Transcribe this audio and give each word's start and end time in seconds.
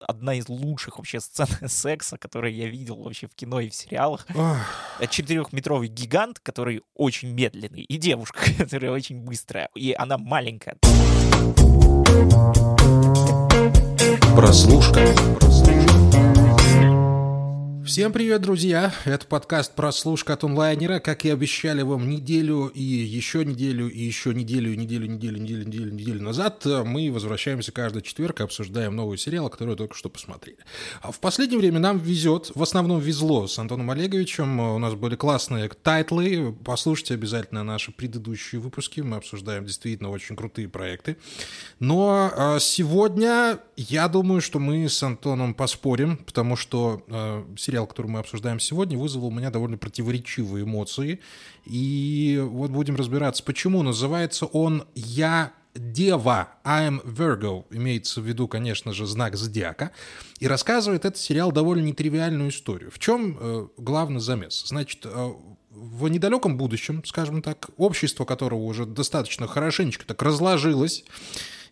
одна 0.00 0.34
из 0.34 0.48
лучших 0.48 0.98
вообще 0.98 1.20
сцен 1.20 1.46
секса, 1.68 2.18
которые 2.18 2.56
я 2.56 2.68
видел 2.68 2.96
вообще 2.96 3.26
в 3.26 3.34
кино 3.34 3.60
и 3.60 3.68
в 3.68 3.74
сериалах. 3.74 4.26
Четырехметровый 5.10 5.88
гигант, 5.88 6.38
который 6.40 6.82
очень 6.94 7.32
медленный, 7.32 7.82
и 7.82 7.96
девушка, 7.96 8.40
которая 8.58 8.92
очень 8.92 9.20
быстрая, 9.20 9.68
и 9.74 9.94
она 9.96 10.18
маленькая. 10.18 10.76
Прослушка. 14.34 15.04
Всем 17.88 18.12
привет, 18.12 18.42
друзья! 18.42 18.92
Это 19.06 19.26
подкаст 19.26 19.74
«Прослушка 19.74 20.34
от 20.34 20.44
онлайнера». 20.44 20.98
Как 20.98 21.24
и 21.24 21.30
обещали 21.30 21.80
вам 21.80 22.10
неделю 22.10 22.66
и 22.66 22.82
еще 22.82 23.46
неделю, 23.46 23.90
и 23.90 23.98
еще 23.98 24.34
неделю, 24.34 24.74
и 24.74 24.76
неделю, 24.76 25.06
неделю, 25.06 25.38
неделю, 25.38 25.64
неделю, 25.64 25.92
неделю 25.94 26.22
назад, 26.22 26.66
мы 26.66 27.10
возвращаемся 27.10 27.72
каждый 27.72 28.02
четверг 28.02 28.40
и 28.40 28.42
обсуждаем 28.42 28.94
новый 28.94 29.16
сериал, 29.16 29.48
который 29.48 29.74
только 29.74 29.94
что 29.94 30.10
посмотрели. 30.10 30.58
А 31.00 31.12
в 31.12 31.18
последнее 31.18 31.58
время 31.58 31.78
нам 31.78 31.96
везет, 31.96 32.52
в 32.54 32.62
основном 32.62 33.00
везло 33.00 33.46
с 33.46 33.58
Антоном 33.58 33.90
Олеговичем. 33.90 34.60
У 34.60 34.78
нас 34.78 34.94
были 34.94 35.16
классные 35.16 35.70
тайтлы. 35.70 36.54
Послушайте 36.66 37.14
обязательно 37.14 37.64
наши 37.64 37.90
предыдущие 37.90 38.60
выпуски. 38.60 39.00
Мы 39.00 39.16
обсуждаем 39.16 39.64
действительно 39.64 40.10
очень 40.10 40.36
крутые 40.36 40.68
проекты. 40.68 41.16
Но 41.80 42.30
а, 42.36 42.58
сегодня 42.60 43.60
я 43.78 44.08
думаю, 44.08 44.42
что 44.42 44.58
мы 44.58 44.90
с 44.90 45.02
Антоном 45.02 45.54
поспорим, 45.54 46.18
потому 46.18 46.54
что 46.56 47.02
э, 47.08 47.44
сериал 47.56 47.77
сериал, 47.78 47.86
который 47.86 48.08
мы 48.08 48.18
обсуждаем 48.18 48.58
сегодня, 48.58 48.98
вызвал 48.98 49.26
у 49.26 49.30
меня 49.30 49.50
довольно 49.50 49.78
противоречивые 49.78 50.64
эмоции. 50.64 51.20
И 51.64 52.40
вот 52.42 52.70
будем 52.70 52.96
разбираться, 52.96 53.44
почему. 53.44 53.82
Называется 53.82 54.46
он 54.46 54.84
«Я 54.94 55.52
Дева, 55.74 56.48
I'm 56.64 57.00
Virgo, 57.04 57.64
имеется 57.70 58.20
в 58.20 58.24
виду, 58.24 58.48
конечно 58.48 58.92
же, 58.92 59.06
знак 59.06 59.36
зодиака, 59.36 59.92
и 60.40 60.48
рассказывает 60.48 61.04
этот 61.04 61.20
сериал 61.20 61.52
довольно 61.52 61.84
нетривиальную 61.84 62.50
историю. 62.50 62.90
В 62.90 62.98
чем 62.98 63.36
э, 63.38 63.68
главный 63.76 64.20
замес? 64.20 64.64
Значит, 64.66 65.02
э, 65.04 65.32
в 65.70 66.08
недалеком 66.08 66.56
будущем, 66.56 67.04
скажем 67.04 67.42
так, 67.42 67.70
общество 67.76 68.24
которого 68.24 68.64
уже 68.64 68.86
достаточно 68.86 69.46
хорошенечко 69.46 70.04
так 70.04 70.20
разложилось, 70.22 71.04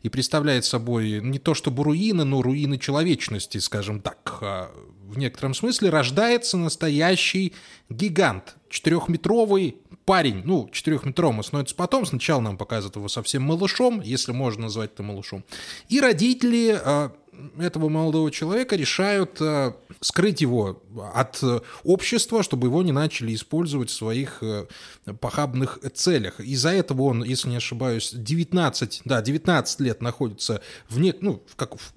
и 0.03 0.09
представляет 0.09 0.65
собой 0.65 1.21
не 1.23 1.39
то 1.39 1.55
чтобы 1.55 1.85
руины, 1.85 2.25
но 2.25 2.43
руины 2.43 2.79
человечности, 2.79 3.59
скажем 3.59 4.01
так. 4.01 4.39
А 4.41 4.71
в 5.07 5.19
некотором 5.19 5.55
смысле 5.55 5.91
рождается 5.91 6.57
настоящий 6.57 7.55
гигант, 7.89 8.57
четырехметровый 8.69 9.77
парень, 10.05 10.43
ну, 10.45 10.69
четырехметровым 10.73 11.43
становится 11.43 11.75
потом, 11.75 12.07
сначала 12.07 12.41
нам 12.41 12.57
показывают 12.57 12.97
его 12.97 13.09
совсем 13.09 13.43
малышом, 13.43 14.01
если 14.01 14.33
можно 14.33 14.63
назвать 14.63 14.93
это 14.95 15.03
малышом, 15.03 15.45
и 15.89 16.01
родители 16.01 16.79
а, 16.81 17.13
этого 17.59 17.89
молодого 17.89 18.31
человека 18.31 18.77
решают 18.77 19.41
э, 19.41 19.73
скрыть 20.01 20.41
его 20.41 20.83
от 21.15 21.43
э, 21.43 21.61
общества, 21.85 22.43
чтобы 22.43 22.69
его 22.69 22.83
не 22.83 22.93
начали 22.93 23.35
использовать 23.35 23.91
в 23.91 23.95
своих 23.95 24.43
э, 24.43 24.67
похабных 25.21 25.79
целях. 25.95 26.41
Из-за 26.41 26.71
этого 26.71 27.03
он, 27.03 27.25
если 27.25 27.49
не 27.49 27.57
ошибаюсь, 27.57 28.11
19, 28.13 29.03
да, 29.05 29.23
19 29.23 29.81
лет 29.81 30.03
находится 30.03 30.61
в, 30.89 30.99
не, 30.99 31.15
ну, 31.21 31.43
как 31.57 31.77
в, 31.77 31.93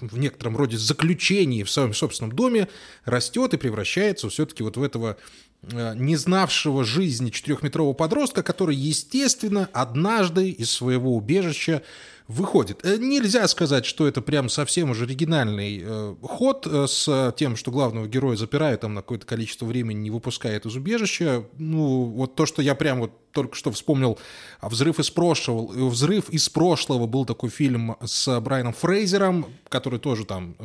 в 0.00 0.18
некотором 0.18 0.56
роде 0.56 0.76
заключении 0.76 1.62
в 1.62 1.70
своем 1.70 1.94
собственном 1.94 2.34
доме, 2.34 2.68
растет 3.04 3.54
и 3.54 3.58
превращается 3.58 4.28
все-таки 4.28 4.62
вот 4.62 4.76
в 4.76 4.82
этого 4.82 5.16
не 5.62 6.14
знавшего 6.14 6.84
жизни 6.84 7.30
четырехметрового 7.30 7.92
подростка, 7.92 8.44
который, 8.44 8.76
естественно, 8.76 9.68
однажды 9.72 10.50
из 10.50 10.70
своего 10.70 11.16
убежища 11.16 11.82
выходит. 12.28 12.84
Э, 12.84 12.98
нельзя 12.98 13.48
сказать, 13.48 13.86
что 13.86 14.06
это 14.06 14.20
прям 14.20 14.50
совсем 14.50 14.90
уже 14.90 15.04
оригинальный 15.04 15.82
э, 15.82 16.14
ход 16.22 16.66
э, 16.70 16.86
с 16.86 17.34
тем, 17.36 17.56
что 17.56 17.70
главного 17.70 18.06
героя 18.06 18.36
запирают 18.36 18.82
там 18.82 18.94
на 18.94 19.00
какое-то 19.00 19.26
количество 19.26 19.64
времени, 19.64 19.98
не 19.98 20.10
выпускает 20.10 20.66
из 20.66 20.76
убежища. 20.76 21.44
Ну, 21.56 22.04
вот 22.04 22.34
то, 22.34 22.44
что 22.44 22.60
я 22.60 22.74
прям 22.74 23.00
вот 23.00 23.12
только 23.32 23.56
что 23.56 23.72
вспомнил 23.72 24.18
«Взрыв 24.60 25.00
из 25.00 25.10
прошлого». 25.10 25.88
«Взрыв 25.88 26.28
из 26.28 26.48
прошлого» 26.48 27.06
был 27.06 27.24
такой 27.24 27.48
фильм 27.50 27.96
с 28.04 28.40
Брайаном 28.40 28.74
Фрейзером, 28.74 29.46
который 29.68 29.98
тоже 29.98 30.24
там 30.24 30.56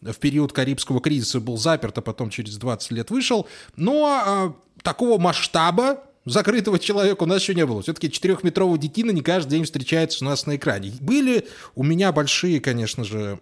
в 0.00 0.14
период 0.16 0.52
Карибского 0.52 1.00
кризиса 1.00 1.40
был 1.40 1.56
заперт, 1.56 1.98
а 1.98 2.02
потом 2.02 2.30
через 2.30 2.56
20 2.56 2.90
лет 2.92 3.10
вышел. 3.10 3.48
Но 3.76 4.06
а, 4.06 4.54
такого 4.82 5.18
масштаба 5.18 6.04
закрытого 6.24 6.78
человека 6.78 7.22
у 7.22 7.26
нас 7.26 7.42
еще 7.42 7.54
не 7.54 7.66
было. 7.66 7.82
Все-таки 7.82 8.10
четырехметрового 8.10 8.78
детина 8.78 9.10
не 9.10 9.22
каждый 9.22 9.50
день 9.50 9.64
встречается 9.64 10.24
у 10.24 10.28
нас 10.28 10.46
на 10.46 10.56
экране. 10.56 10.92
Были 11.00 11.46
у 11.74 11.82
меня 11.82 12.12
большие, 12.12 12.60
конечно 12.60 13.04
же, 13.04 13.40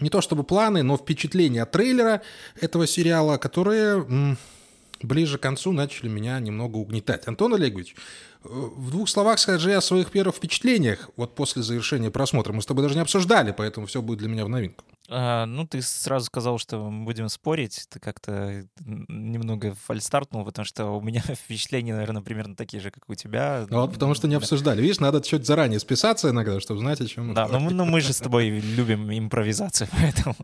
не 0.00 0.10
то 0.10 0.20
чтобы 0.20 0.44
планы, 0.44 0.82
но 0.82 0.96
впечатления 0.96 1.62
от 1.62 1.70
трейлера 1.70 2.22
этого 2.60 2.86
сериала, 2.86 3.36
которые 3.36 4.36
ближе 5.02 5.38
к 5.38 5.42
концу 5.42 5.72
начали 5.72 6.08
меня 6.08 6.38
немного 6.38 6.76
угнетать. 6.76 7.26
Антон 7.26 7.54
Олегович, 7.54 7.94
э, 8.44 8.48
в 8.48 8.90
двух 8.90 9.08
словах 9.08 9.38
скажи 9.38 9.74
о 9.74 9.80
своих 9.80 10.10
первых 10.10 10.36
впечатлениях 10.36 11.10
вот 11.16 11.34
после 11.34 11.62
завершения 11.62 12.10
просмотра. 12.10 12.52
Мы 12.52 12.62
с 12.62 12.66
тобой 12.66 12.82
даже 12.82 12.94
не 12.94 13.00
обсуждали, 13.00 13.52
поэтому 13.56 13.86
все 13.86 14.00
будет 14.00 14.20
для 14.20 14.28
меня 14.28 14.44
в 14.44 14.48
новинку. 14.48 14.84
А, 15.08 15.46
ну, 15.46 15.66
ты 15.66 15.82
сразу 15.82 16.26
сказал, 16.26 16.58
что 16.58 16.78
мы 16.90 17.04
будем 17.04 17.28
спорить. 17.28 17.86
Ты 17.88 17.98
как-то 17.98 18.64
немного 18.84 19.74
фальстартнул, 19.74 20.44
потому 20.44 20.64
что 20.64 20.86
у 20.86 21.00
меня 21.00 21.20
впечатления, 21.44 21.94
наверное, 21.94 22.22
примерно 22.22 22.54
такие 22.54 22.80
же, 22.80 22.90
как 22.90 23.08
у 23.08 23.14
тебя. 23.14 23.66
Ну, 23.68 23.80
вот 23.80 23.92
потому 23.92 24.14
что 24.14 24.28
не 24.28 24.36
обсуждали. 24.36 24.80
Видишь, 24.80 25.00
надо 25.00 25.20
чуть 25.20 25.44
заранее 25.44 25.80
списаться 25.80 26.30
иногда, 26.30 26.60
чтобы 26.60 26.80
знать, 26.80 27.00
о 27.00 27.06
чем 27.06 27.34
Да, 27.34 27.48
но 27.48 27.58
мы, 27.58 27.72
но 27.72 27.84
мы 27.84 28.00
же 28.00 28.12
с 28.12 28.18
тобой 28.20 28.48
любим 28.48 29.12
импровизацию, 29.12 29.88
поэтому 30.00 30.36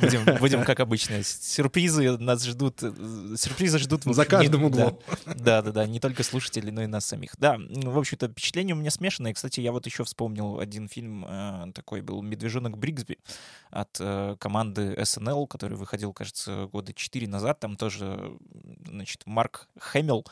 будем, 0.00 0.38
будем 0.38 0.64
как 0.64 0.80
обычно. 0.80 1.22
Сюрпризы 1.22 2.16
нас 2.16 2.44
ждут, 2.44 2.80
сюрпризы 2.80 3.78
ждут... 3.78 4.04
За 4.04 4.24
каждым 4.24 4.62
не, 4.62 4.66
углом. 4.66 4.98
Да, 5.26 5.60
да, 5.60 5.72
да, 5.72 5.86
не 5.86 6.00
только 6.00 6.22
слушателей, 6.22 6.70
но 6.70 6.82
и 6.82 6.86
нас 6.86 7.04
самих. 7.04 7.32
Да, 7.38 7.58
в 7.58 7.98
общем-то, 7.98 8.28
впечатления 8.28 8.72
у 8.72 8.76
меня 8.76 8.90
смешанные. 8.90 9.34
Кстати, 9.34 9.60
я 9.60 9.72
вот 9.72 9.84
еще 9.84 10.04
вспомнил 10.04 10.58
один 10.58 10.88
фильм, 10.88 11.26
э, 11.28 11.72
такой 11.74 12.00
был 12.00 12.22
«Медвежонок 12.22 12.78
Бриксби» 12.78 13.18
от 13.70 14.00
Э, 14.05 14.05
команды 14.38 14.94
SNL, 14.94 15.46
который 15.46 15.76
выходил, 15.76 16.12
кажется, 16.12 16.66
года 16.72 16.92
4 16.92 17.28
назад. 17.28 17.60
Там 17.60 17.76
тоже, 17.76 18.36
значит, 18.86 19.22
Марк 19.26 19.68
Хэмилл 19.78 20.24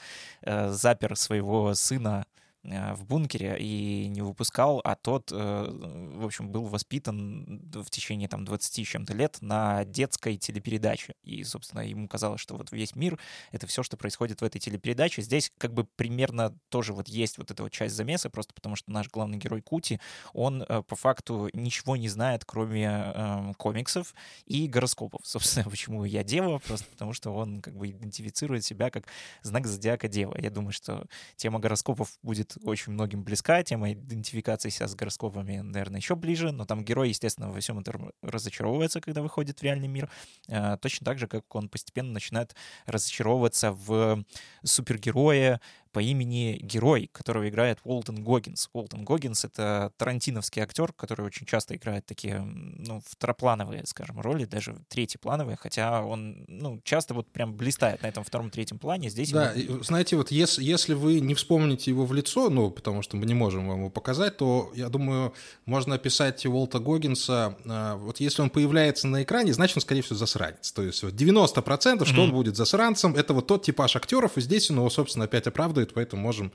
э, 0.43 0.71
запер 0.71 1.17
своего 1.17 1.75
сына 1.75 2.25
Э, 2.25 2.44
в 2.65 3.05
бункере 3.05 3.57
и 3.59 4.09
не 4.09 4.23
выпускал, 4.23 4.81
а 4.85 4.95
тот, 4.97 5.31
э, 5.33 5.37
в 5.37 6.25
общем, 6.25 6.49
был 6.49 6.65
воспитан 6.65 7.61
в 7.75 7.91
течение 7.91 8.29
там 8.29 8.45
20 8.45 8.87
чем-то 8.87 9.13
лет 9.13 9.39
на 9.43 9.85
детской 9.85 10.37
телепередаче. 10.37 11.15
И, 11.23 11.45
собственно, 11.45 11.81
ему 11.81 12.09
казалось, 12.09 12.41
что 12.41 12.57
вот 12.57 12.73
весь 12.73 12.97
мир— 12.97 13.19
это 13.53 13.67
все, 13.67 13.83
что 13.83 13.97
происходит 13.97 14.41
в 14.41 14.45
этой 14.45 14.59
телепередаче. 14.59 15.21
Здесь 15.23 15.53
как 15.59 15.75
бы 15.75 15.85
примерно 15.85 16.57
тоже 16.71 16.95
вот 16.95 17.09
есть 17.09 17.37
вот 17.39 17.51
эта 17.51 17.63
вот 17.63 17.73
часть 17.73 17.95
замеса, 17.95 18.31
просто 18.31 18.55
потому 18.55 18.77
что 18.77 18.91
наш 18.91 19.11
главный 19.11 19.37
герой 19.37 19.61
Кути, 19.61 20.01
он 20.33 20.63
э, 20.63 20.83
по 20.83 20.97
факту 20.97 21.51
ничего 21.53 21.97
не 21.97 22.09
знает, 22.09 22.45
кроме 22.45 23.13
э, 23.15 23.53
комиксов 23.59 24.15
и 24.47 24.67
гороскопов. 24.69 25.21
Собственно, 25.27 25.69
почему 25.69 26.05
я 26.05 26.25
дева, 26.25 26.59
просто 26.59 26.87
потому 26.91 27.13
что 27.13 27.35
он 27.35 27.61
как 27.61 27.77
бы 27.77 27.91
идентифицирует 27.91 28.65
себя 28.65 28.91
как 28.91 29.07
знак 29.43 29.67
зодиака 29.67 30.09
дева. 30.09 30.35
Я 30.41 30.51
думаю, 30.51 30.73
что 30.73 31.07
тема 31.37 31.59
гороскопов 31.59 32.19
будет 32.23 32.54
очень 32.63 32.93
многим 32.93 33.23
близка, 33.23 33.63
тема 33.63 33.93
идентификации 33.93 34.69
себя 34.69 34.89
с 34.89 34.95
гороскопами, 34.95 35.59
наверное, 35.59 36.01
еще 36.01 36.15
ближе, 36.15 36.53
но 36.53 36.65
там 36.65 36.85
герой, 36.85 37.09
естественно, 37.09 37.51
во 37.51 37.61
всем 37.61 37.79
этом 37.79 38.13
разочаровывается, 38.23 39.01
когда 39.01 39.23
выходит 39.23 39.61
в 39.61 39.63
реальный 39.63 39.89
мир, 39.89 40.11
а, 40.49 40.77
точно 40.77 41.05
так 41.05 41.19
же, 41.19 41.27
как 41.27 41.55
он 41.55 41.69
постепенно 41.69 42.13
начинает 42.13 42.55
разочаровываться 42.87 43.73
в 43.73 44.25
супергерое, 44.63 45.61
по 45.95 46.01
имени 46.01 46.59
Герой, 46.61 47.09
которого 47.13 47.49
играет 47.49 47.79
Уолтон 47.85 48.25
Гоггинс. 48.25 48.69
Уолтон 48.73 49.05
Гоггинс— 49.05 49.45
это 49.47 49.93
тарантиновский 49.97 50.61
актер, 50.61 50.93
который 50.93 51.25
очень 51.25 51.47
часто 51.47 51.77
играет 51.77 52.05
такие, 52.05 52.41
ну, 52.41 53.01
второплановые, 53.07 53.87
скажем, 53.87 54.21
роли, 54.21 54.45
даже 54.45 54.77
третьеплановые, 54.89 55.57
хотя 55.57 56.05
он, 56.05 56.45
ну, 56.49 56.81
часто 56.83 57.15
вот 57.15 57.31
прям 57.31 57.55
блистает 57.55 58.03
на 58.03 58.09
этом 58.09 58.25
втором-третьем 58.25 58.81
плане. 58.81 59.09
Здесь 59.09 59.31
да, 59.31 59.53
ему... 59.53 59.85
знаете, 59.85 60.17
вот 60.17 60.33
если, 60.33 60.65
если 60.65 60.95
вы 60.95 61.21
не 61.21 61.35
вспомните 61.35 61.93
его 61.93 62.07
в 62.07 62.13
лицо, 62.13 62.51
ну, 62.51 62.73
потому 62.73 63.03
что 63.03 63.17
мы 63.17 63.25
не 63.25 63.35
можем 63.35 63.69
вам 63.69 63.79
его 63.79 63.91
показать, 63.91 64.37
то, 64.37 64.73
я 64.75 64.89
думаю, 64.89 65.33
можно 65.65 65.95
описать 65.95 66.45
Уолта 66.45 66.81
Гоггинса, 66.81 67.57
а, 67.67 67.97
вот 67.97 68.19
если 68.19 68.43
он 68.43 68.51
появляется 68.51 69.07
на 69.07 69.23
экране, 69.23 69.53
значит, 69.55 69.77
он, 69.77 69.83
скорее 69.83 70.03
всего, 70.03 70.17
засранец. 70.17 70.73
То 70.73 70.83
есть 70.83 71.05
вот 71.05 71.13
90%, 71.15 72.05
что 72.05 72.17
mm-hmm. 72.17 72.19
он 72.19 72.33
будет 72.33 72.57
засранцем, 72.57 73.15
это 73.15 73.33
вот 73.33 73.47
тот 73.47 73.63
типаж 73.63 73.95
актеров, 73.95 74.37
и 74.39 74.41
здесь 74.41 74.73
он 74.73 74.79
его, 74.79 74.91
собственно, 74.91 75.27
опять 75.27 75.47
оправдывает, 75.47 75.84
поэтому 75.93 76.23
можем 76.23 76.53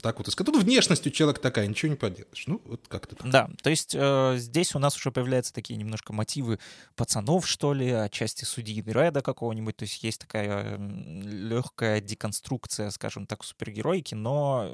Так 0.00 0.18
вот, 0.18 0.26
тут 0.34 0.56
внешность 0.62 1.06
у 1.06 1.10
человека 1.10 1.40
такая, 1.40 1.66
ничего 1.66 1.90
не 1.90 1.96
поделаешь. 1.96 2.44
Ну, 2.46 2.60
вот 2.64 2.86
как-то 2.88 3.16
так. 3.16 3.30
Да, 3.30 3.50
то 3.62 3.70
есть 3.70 3.94
э, 3.94 4.34
здесь 4.38 4.74
у 4.74 4.78
нас 4.78 4.96
уже 4.96 5.10
появляются 5.10 5.52
такие 5.52 5.76
немножко 5.76 6.12
мотивы 6.12 6.58
пацанов, 6.94 7.46
что 7.46 7.72
ли, 7.72 7.90
отчасти 7.90 8.44
судьи 8.44 8.82
Дреда 8.82 9.22
какого-нибудь. 9.22 9.76
То 9.76 9.84
есть 9.84 10.02
есть 10.02 10.20
такая 10.20 10.78
легкая 10.78 12.00
деконструкция, 12.00 12.90
скажем 12.90 13.26
так, 13.26 13.44
супергероики, 13.44 14.14
но 14.14 14.70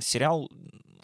сериал 0.00 0.50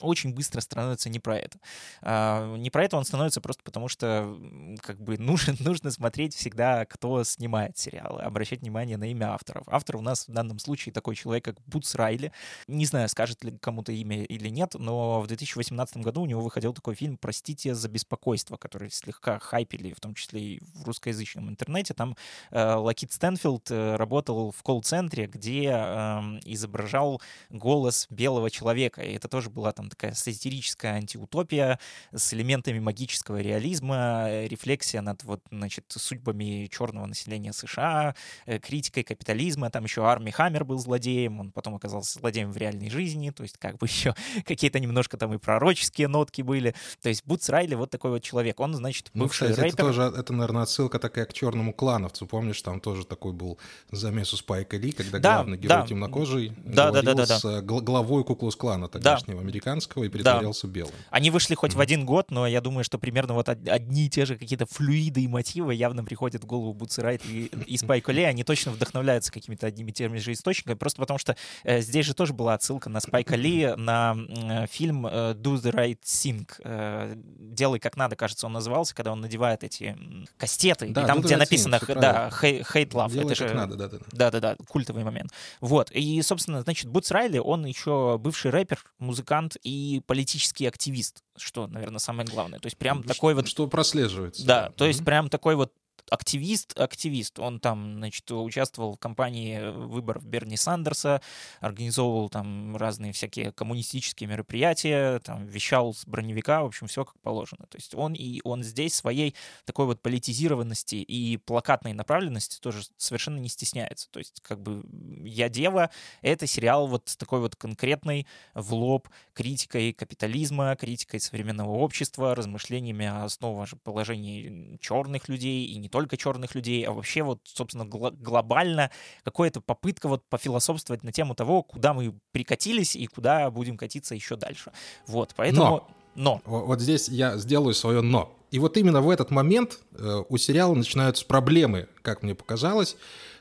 очень 0.02 0.34
быстро 0.34 0.60
становится 0.60 1.08
не 1.08 1.18
про 1.18 1.38
это. 1.38 1.58
А, 2.02 2.56
не 2.56 2.70
про 2.70 2.84
это 2.84 2.96
он 2.96 3.04
становится 3.04 3.40
просто 3.40 3.62
потому, 3.62 3.88
что 3.88 4.36
как 4.82 5.00
бы 5.00 5.16
нужно, 5.18 5.54
нужно 5.60 5.90
смотреть 5.90 6.34
всегда, 6.34 6.84
кто 6.84 7.24
снимает 7.24 7.78
сериалы, 7.78 8.22
обращать 8.22 8.60
внимание 8.60 8.96
на 8.96 9.10
имя 9.10 9.32
авторов. 9.32 9.64
Автор 9.66 9.96
у 9.96 10.00
нас 10.00 10.28
в 10.28 10.32
данном 10.32 10.58
случае 10.58 10.92
такой 10.92 11.14
человек, 11.14 11.44
как 11.44 11.56
Бутс 11.66 11.94
Райли. 11.94 12.32
Не 12.66 12.86
знаю, 12.86 13.08
скажет 13.08 13.42
ли 13.44 13.56
кому-то 13.62 13.92
имя 13.92 14.24
или 14.24 14.48
нет, 14.48 14.74
но 14.74 15.20
в 15.20 15.26
2018 15.26 15.98
году 15.98 16.22
у 16.22 16.26
него 16.26 16.42
выходил 16.42 16.74
такой 16.74 16.94
фильм 16.94 17.16
«Простите 17.16 17.74
за 17.74 17.88
беспокойство», 17.88 18.56
который 18.56 18.90
слегка 18.90 19.38
хайпили, 19.38 19.92
в 19.92 20.00
том 20.00 20.14
числе 20.14 20.40
и 20.40 20.60
в 20.74 20.84
русскоязычном 20.84 21.48
интернете. 21.48 21.94
Там 21.94 22.16
э, 22.50 22.74
Лакит 22.74 23.12
Стэнфилд 23.12 23.70
э, 23.70 23.96
работал 23.96 24.50
в 24.50 24.62
колл-центре, 24.62 25.26
где 25.26 25.70
э, 25.72 26.20
изображал 26.44 27.22
голос 27.50 28.06
белого 28.10 28.50
человека, 28.50 29.02
и 29.02 29.14
это 29.14 29.28
тоже 29.28 29.48
была 29.48 29.72
там 29.72 29.88
такая 29.88 30.12
сатирическая 30.12 30.94
антиутопия 30.94 31.78
с 32.12 32.34
элементами 32.34 32.80
магического 32.80 33.40
реализма, 33.40 34.26
э, 34.28 34.48
рефлексия 34.48 35.00
над 35.00 35.22
вот, 35.24 35.40
значит, 35.50 35.84
судьбами 35.88 36.66
черного 36.66 37.06
населения 37.06 37.52
США, 37.52 38.14
э, 38.46 38.58
критикой 38.58 39.04
капитализма. 39.04 39.70
Там 39.70 39.84
еще 39.84 40.04
Арми 40.04 40.30
Хаммер 40.30 40.64
был 40.64 40.78
злодеем, 40.78 41.40
он 41.40 41.52
потом 41.52 41.76
оказался 41.76 42.18
злодеем 42.18 42.50
в 42.50 42.56
реальной 42.56 42.90
жизни, 42.90 43.30
то 43.30 43.42
есть 43.42 43.51
как 43.58 43.78
бы 43.78 43.86
еще 43.90 44.14
какие-то 44.46 44.78
немножко 44.80 45.16
там 45.16 45.32
и 45.34 45.38
пророческие 45.38 46.08
нотки 46.08 46.42
были. 46.42 46.74
То 47.00 47.08
есть 47.08 47.24
Бутс 47.26 47.48
Райли 47.48 47.74
вот 47.74 47.90
такой 47.90 48.10
вот 48.10 48.22
человек. 48.22 48.60
Он, 48.60 48.74
значит, 48.74 49.10
ну, 49.14 49.24
бывший 49.24 49.48
ну, 49.48 49.54
кстати, 49.54 49.66
рэпер. 49.66 49.74
Это 49.74 49.86
тоже, 49.86 50.02
это, 50.02 50.32
наверное, 50.32 50.62
отсылка 50.62 50.98
такая 50.98 51.24
к 51.26 51.32
черному 51.32 51.72
клановцу. 51.72 52.26
Помнишь, 52.26 52.60
там 52.62 52.80
тоже 52.80 53.04
такой 53.04 53.32
был 53.32 53.58
замес 53.90 54.32
у 54.32 54.36
Спайка 54.36 54.76
Ли, 54.76 54.92
когда 54.92 55.18
Да, 55.18 55.34
главный 55.36 55.56
герой 55.58 55.68
да. 55.80 55.86
темнокожий 55.86 56.52
Да, 56.64 56.90
да, 56.90 57.02
да, 57.02 57.14
да, 57.14 57.26
да. 57.26 57.38
с 57.38 57.44
э, 57.44 57.60
гл- 57.62 57.80
главой 57.80 58.24
Куклус 58.24 58.56
клана 58.56 58.88
тогдашнего 58.88 59.40
американского 59.40 60.04
и 60.04 60.08
притворялся 60.08 60.66
белым. 60.66 60.94
Они 61.10 61.30
вышли 61.30 61.54
хоть 61.54 61.74
в 61.74 61.80
один 61.80 62.04
год, 62.06 62.30
но 62.30 62.46
я 62.46 62.60
думаю, 62.60 62.84
что 62.84 62.98
примерно 62.98 63.34
вот 63.34 63.48
од- 63.48 63.68
одни 63.68 64.06
и 64.06 64.08
те 64.08 64.24
же 64.26 64.36
какие-то 64.36 64.66
флюиды 64.66 65.22
и 65.22 65.28
мотивы 65.28 65.74
явно 65.74 66.04
приходят 66.04 66.42
в 66.42 66.46
голову 66.46 66.72
Бутси 66.74 67.00
Райт 67.00 67.22
и, 67.26 67.46
и 67.66 67.76
Спайку 67.76 68.12
Ли. 68.12 68.22
Они 68.22 68.44
точно 68.44 68.72
вдохновляются 68.72 69.32
какими-то 69.32 69.66
одними 69.66 69.90
и 69.90 69.92
теми 69.92 70.18
же 70.18 70.32
источниками, 70.32 70.74
просто 70.74 71.00
потому 71.00 71.18
что 71.18 71.36
э, 71.64 71.80
здесь 71.80 72.06
же 72.06 72.14
тоже 72.14 72.32
была 72.32 72.54
отсылка 72.54 72.88
на 72.88 73.00
Спайка 73.00 73.36
Ли, 73.36 73.41
на 73.76 74.16
э, 74.16 74.66
фильм 74.66 75.06
э, 75.06 75.34
Do 75.34 75.54
the 75.54 75.72
Right 75.72 75.98
Thing. 76.02 76.46
э, 76.64 77.14
Делай 77.16 77.78
как 77.78 77.96
надо, 77.96 78.16
кажется, 78.16 78.46
он 78.46 78.52
назывался, 78.52 78.94
когда 78.94 79.12
он 79.12 79.20
надевает 79.20 79.64
эти 79.64 79.96
кастеты, 80.36 80.88
Да, 80.88 81.02
и 81.02 81.06
там, 81.06 81.20
где 81.20 81.34
Right 81.34 81.38
написано, 81.38 81.76
Thing, 81.76 82.00
да, 82.00 82.28
hate, 82.30 82.90
love. 82.90 83.10
Делай 83.10 83.32
это 83.32 83.44
как 83.44 83.48
же 83.48 83.54
надо, 83.54 83.76
да, 83.76 83.88
да, 83.88 83.98
да. 83.98 84.04
да-да-да, 84.12 84.56
культовый 84.68 85.04
момент. 85.04 85.30
Вот. 85.60 85.90
И, 85.92 86.20
собственно, 86.22 86.62
значит, 86.62 86.88
Бутс 86.88 87.10
Райли, 87.10 87.38
он 87.38 87.64
еще 87.64 88.18
бывший 88.18 88.50
рэпер, 88.50 88.82
музыкант 88.98 89.56
и 89.62 90.02
политический 90.06 90.66
активист, 90.66 91.22
что, 91.36 91.66
наверное, 91.66 91.98
самое 91.98 92.28
главное. 92.28 92.58
То 92.58 92.66
есть 92.66 92.78
прям 92.78 93.02
такой 93.02 93.34
вот... 93.34 93.48
Что 93.48 93.66
прослеживается. 93.66 94.46
Да, 94.46 94.70
то 94.76 94.86
есть 94.86 95.04
прям 95.04 95.28
такой 95.28 95.56
вот 95.56 95.72
активист, 96.12 96.78
активист. 96.78 97.38
Он 97.38 97.58
там, 97.58 97.96
значит, 97.96 98.30
участвовал 98.30 98.96
в 98.96 98.98
кампании 98.98 99.60
выборов 99.70 100.24
Берни 100.26 100.58
Сандерса, 100.58 101.22
организовывал 101.60 102.28
там 102.28 102.76
разные 102.76 103.12
всякие 103.12 103.50
коммунистические 103.52 104.28
мероприятия, 104.28 105.20
там 105.20 105.46
вещал 105.46 105.94
с 105.94 106.04
броневика, 106.04 106.62
в 106.62 106.66
общем, 106.66 106.86
все 106.86 107.06
как 107.06 107.18
положено. 107.20 107.66
То 107.70 107.78
есть 107.78 107.94
он 107.94 108.12
и 108.12 108.40
он 108.44 108.62
здесь 108.62 108.94
своей 108.94 109.34
такой 109.64 109.86
вот 109.86 110.02
политизированности 110.02 110.96
и 110.96 111.38
плакатной 111.38 111.94
направленности 111.94 112.60
тоже 112.60 112.82
совершенно 112.98 113.38
не 113.38 113.48
стесняется. 113.48 114.10
То 114.10 114.18
есть 114.18 114.40
как 114.42 114.60
бы 114.60 114.84
«Я 115.24 115.48
дева»— 115.48 115.90
это 116.22 116.46
сериал 116.46 116.88
вот 116.88 117.06
такой 117.16 117.40
вот 117.40 117.56
конкретный 117.56 118.26
в 118.54 118.74
лоб 118.74 119.08
критикой 119.32 119.94
капитализма, 119.94 120.76
критикой 120.76 121.20
современного 121.20 121.70
общества, 121.70 122.34
размышлениями 122.34 123.06
о 123.06 123.24
основоположении 123.24 124.76
черных 124.80 125.30
людей 125.30 125.64
и 125.64 125.78
не 125.78 125.88
только 125.88 126.01
черных 126.16 126.54
людей, 126.54 126.84
а 126.84 126.92
вообще 126.92 127.22
вот, 127.22 127.40
собственно, 127.44 127.84
гла- 127.84 128.10
глобально 128.10 128.90
какая-то 129.24 129.60
попытка 129.60 130.08
вот 130.08 130.22
пофилософствовать 130.28 131.02
на 131.02 131.12
тему 131.12 131.34
того, 131.34 131.62
куда 131.62 131.94
мы 131.94 132.14
прикатились 132.32 132.96
и 132.96 133.06
куда 133.06 133.50
будем 133.50 133.76
катиться 133.76 134.14
еще 134.14 134.36
дальше. 134.36 134.72
Вот, 135.06 135.34
поэтому... 135.36 135.88
Но. 136.14 136.42
Во- 136.44 136.64
Вот 136.64 136.80
здесь 136.80 137.08
я 137.08 137.38
сделаю 137.38 137.74
свое 137.74 138.02
«но». 138.02 138.36
И 138.50 138.58
вот 138.58 138.76
именно 138.76 139.00
в 139.00 139.08
этот 139.08 139.30
момент 139.30 139.78
э, 139.92 140.22
у 140.28 140.36
сериала 140.36 140.74
начинаются 140.74 141.24
проблемы, 141.24 141.88
как 142.02 142.22
мне 142.22 142.34
показалось, 142.34 142.96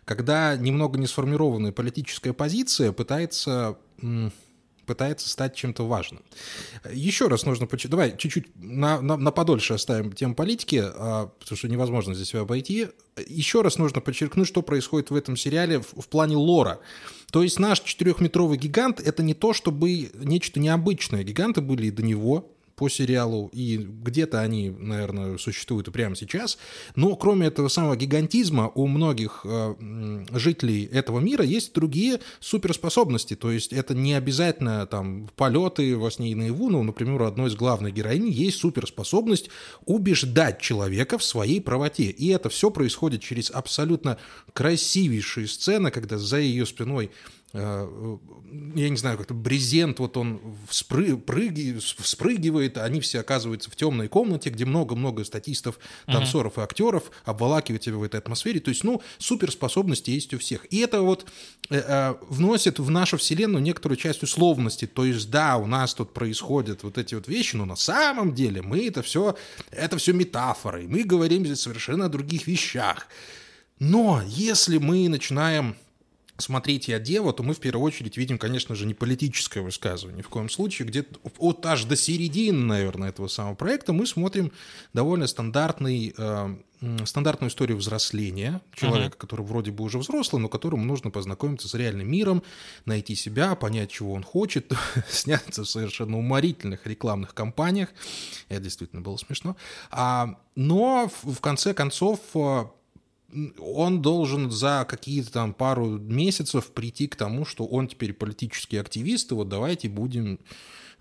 когда 0.05 0.55
немного 0.55 0.97
не 0.97 1.05
сформированная 1.05 1.73
политическая 1.73 2.31
позиция 2.31 2.93
пытается, 2.93 3.77
пытается 4.85 5.29
стать 5.29 5.55
чем-то 5.55 5.87
важным. 5.87 6.23
Еще 6.91 7.27
раз 7.27 7.45
нужно... 7.45 7.67
поч- 7.67 7.87
Давай 7.87 8.15
чуть-чуть 8.17 8.47
на, 8.55 9.01
на, 9.01 9.17
на 9.17 9.31
подольше 9.31 9.73
оставим 9.73 10.11
тему 10.13 10.35
политики, 10.35 10.83
а, 10.83 11.27
потому 11.39 11.57
что 11.57 11.67
невозможно 11.67 12.13
здесь 12.13 12.33
ее 12.33 12.41
обойти. 12.41 12.87
Еще 13.27 13.61
раз 13.61 13.77
нужно 13.77 14.01
подчеркнуть, 14.01 14.47
что 14.47 14.61
происходит 14.61 15.09
в 15.09 15.15
этом 15.15 15.37
сериале 15.37 15.79
в, 15.79 16.01
в 16.01 16.07
плане 16.07 16.35
лора. 16.35 16.79
То 17.31 17.43
есть 17.43 17.59
наш 17.59 17.79
четырехметровый 17.81 18.57
гигант— 18.57 18.99
это 19.05 19.23
не 19.23 19.33
то, 19.33 19.53
чтобы 19.53 20.11
нечто 20.15 20.59
необычное. 20.59 21.23
Гиганты 21.23 21.61
были 21.61 21.87
и 21.87 21.91
до 21.91 22.03
него, 22.03 22.51
по 22.81 22.89
сериалу, 22.89 23.51
и 23.53 23.77
где-то 23.77 24.41
они, 24.41 24.71
наверное, 24.71 25.37
существуют 25.37 25.87
и 25.87 25.91
прямо 25.91 26.15
сейчас. 26.15 26.57
Но 26.95 27.15
кроме 27.15 27.45
этого 27.45 27.67
самого 27.67 27.95
гигантизма 27.95 28.71
у 28.73 28.87
многих 28.87 29.41
э, 29.43 30.25
жителей 30.33 30.85
этого 30.85 31.19
мира 31.19 31.45
есть 31.45 31.75
другие 31.75 32.21
суперспособности. 32.39 33.35
То 33.35 33.51
есть 33.51 33.71
это 33.71 33.93
не 33.93 34.15
обязательно 34.15 34.87
там 34.87 35.29
полеты 35.35 35.95
во 35.95 36.09
сне 36.09 36.31
и 36.31 36.35
наяву. 36.35 36.71
Ну, 36.71 36.81
например, 36.81 37.21
у 37.21 37.25
одной 37.25 37.49
из 37.49 37.55
главных 37.55 37.93
героинь 37.93 38.29
есть 38.29 38.57
суперспособность 38.57 39.51
убеждать 39.85 40.59
человека 40.59 41.19
в 41.19 41.23
своей 41.23 41.61
правоте. 41.61 42.05
И 42.05 42.29
это 42.29 42.49
все 42.49 42.71
происходит 42.71 43.21
через 43.21 43.51
абсолютно 43.51 44.17
красивейшие 44.53 45.47
сцены, 45.47 45.91
когда 45.91 46.17
за 46.17 46.39
ее 46.39 46.65
спиной 46.65 47.11
я 47.53 48.89
не 48.89 48.95
знаю, 48.95 49.17
как-то 49.17 49.33
брезент, 49.33 49.99
вот 49.99 50.15
он 50.15 50.39
вспры- 50.69 51.17
прыги- 51.17 51.79
вспрыгивает, 51.79 52.77
они 52.77 53.01
все 53.01 53.19
оказываются 53.19 53.69
в 53.69 53.75
темной 53.75 54.07
комнате, 54.07 54.49
где 54.49 54.63
много-много 54.63 55.25
статистов, 55.25 55.77
танцоров 56.05 56.57
и 56.57 56.61
актеров, 56.61 57.11
обволакивает 57.25 57.81
тебя 57.81 57.97
в 57.97 58.03
этой 58.03 58.19
атмосфере. 58.19 58.61
То 58.61 58.69
есть, 58.69 58.83
ну, 58.85 59.01
суперспособности 59.17 60.11
есть 60.11 60.33
у 60.33 60.39
всех. 60.39 60.65
И 60.71 60.79
это 60.79 61.01
вот 61.01 61.25
э, 61.69 61.77
э, 61.77 62.15
вносит 62.29 62.79
в 62.79 62.89
нашу 62.89 63.17
вселенную 63.17 63.61
некоторую 63.61 63.97
часть 63.97 64.23
условности. 64.23 64.87
То 64.87 65.03
есть, 65.03 65.29
да, 65.29 65.57
у 65.57 65.67
нас 65.67 65.93
тут 65.93 66.13
происходят 66.13 66.83
вот 66.83 66.97
эти 66.97 67.15
вот 67.15 67.27
вещи, 67.27 67.57
но 67.57 67.65
на 67.65 67.75
самом 67.75 68.33
деле 68.33 68.61
мы 68.61 68.87
это 68.87 69.01
все, 69.01 69.35
это 69.71 69.97
все 69.97 70.13
метафоры. 70.13 70.87
Мы 70.87 71.03
говорим 71.03 71.45
здесь 71.45 71.61
совершенно 71.61 72.05
о 72.05 72.09
других 72.09 72.47
вещах. 72.47 73.07
Но 73.79 74.21
если 74.25 74.77
мы 74.77 75.09
начинаем 75.09 75.75
смотреть 76.41 76.87
«Я 76.87 76.99
дева», 76.99 77.33
то 77.33 77.43
мы 77.43 77.53
в 77.53 77.59
первую 77.59 77.85
очередь 77.85 78.17
видим, 78.17 78.37
конечно 78.37 78.75
же, 78.75 78.85
не 78.85 78.93
политическое 78.93 79.61
высказывание. 79.61 80.17
Ни 80.17 80.21
в 80.21 80.29
коем 80.29 80.49
случае. 80.49 80.87
Где-то 80.87 81.19
от 81.39 81.65
аж 81.65 81.85
до 81.85 81.95
середины, 81.95 82.65
наверное, 82.65 83.09
этого 83.09 83.27
самого 83.27 83.55
проекта 83.55 83.93
мы 83.93 84.05
смотрим 84.05 84.51
довольно 84.93 85.27
стандартный, 85.27 86.13
э, 86.17 86.55
стандартную 87.05 87.49
историю 87.49 87.77
взросления 87.77 88.61
человека, 88.73 89.17
который 89.17 89.45
вроде 89.45 89.71
бы 89.71 89.83
уже 89.83 89.99
взрослый, 89.99 90.41
но 90.41 90.49
которому 90.49 90.83
нужно 90.83 91.11
познакомиться 91.11 91.67
с 91.67 91.73
реальным 91.73 92.09
миром, 92.09 92.43
найти 92.85 93.15
себя, 93.15 93.55
понять, 93.55 93.91
чего 93.91 94.13
он 94.13 94.23
хочет, 94.23 94.73
сняться 95.09 95.63
в 95.63 95.69
совершенно 95.69 96.17
уморительных 96.17 96.85
рекламных 96.87 97.33
кампаниях. 97.33 97.89
Это 98.49 98.61
действительно 98.61 99.01
было 99.01 99.17
смешно. 99.17 99.55
А, 99.91 100.37
но 100.55 101.09
в, 101.23 101.35
в 101.35 101.39
конце 101.39 101.73
концов 101.73 102.19
э, 102.33 102.65
он 103.59 104.01
должен 104.01 104.51
за 104.51 104.85
какие-то 104.87 105.31
там 105.31 105.53
пару 105.53 105.87
месяцев 105.87 106.71
прийти 106.71 107.07
к 107.07 107.15
тому, 107.15 107.45
что 107.45 107.65
он 107.65 107.87
теперь 107.87 108.13
политический 108.13 108.77
активист, 108.77 109.31
и 109.31 109.35
вот 109.35 109.49
давайте 109.49 109.89
будем 109.89 110.39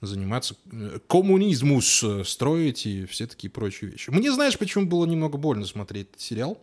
заниматься 0.00 0.56
э, 0.72 0.98
коммунизмус 1.06 2.02
э, 2.02 2.24
строить 2.24 2.86
и 2.86 3.04
все 3.06 3.26
такие 3.26 3.50
прочие 3.50 3.90
вещи. 3.90 4.10
Мне 4.10 4.32
знаешь, 4.32 4.58
почему 4.58 4.86
было 4.86 5.04
немного 5.04 5.36
больно 5.36 5.66
смотреть 5.66 6.08
этот 6.10 6.20
сериал? 6.20 6.58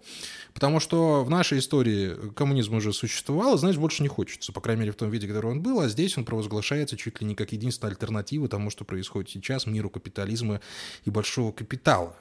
Потому 0.54 0.80
что 0.80 1.24
в 1.24 1.30
нашей 1.30 1.60
истории 1.60 2.32
коммунизм 2.32 2.76
уже 2.76 2.94
существовал, 2.94 3.56
и, 3.56 3.58
знаешь, 3.60 3.78
больше 3.78 4.02
не 4.02 4.10
хочется, 4.10 4.52
по 4.52 4.62
крайней 4.62 4.82
мере, 4.82 4.92
в 4.92 4.96
том 4.96 5.12
виде, 5.12 5.28
который 5.28 5.52
он 5.52 5.62
был, 5.62 5.80
а 5.80 5.88
здесь 5.88 6.18
он 6.18 6.26
провозглашается 6.26 6.98
чуть 6.98 7.22
ли 7.22 7.28
не 7.28 7.36
как 7.36 7.52
единственная 7.52 7.92
альтернатива 7.92 8.48
тому, 8.48 8.70
что 8.70 8.86
происходит 8.86 9.30
сейчас, 9.30 9.68
миру 9.68 9.90
капитализма 9.90 10.62
и 11.06 11.10
большого 11.10 11.52
капитала. 11.52 12.16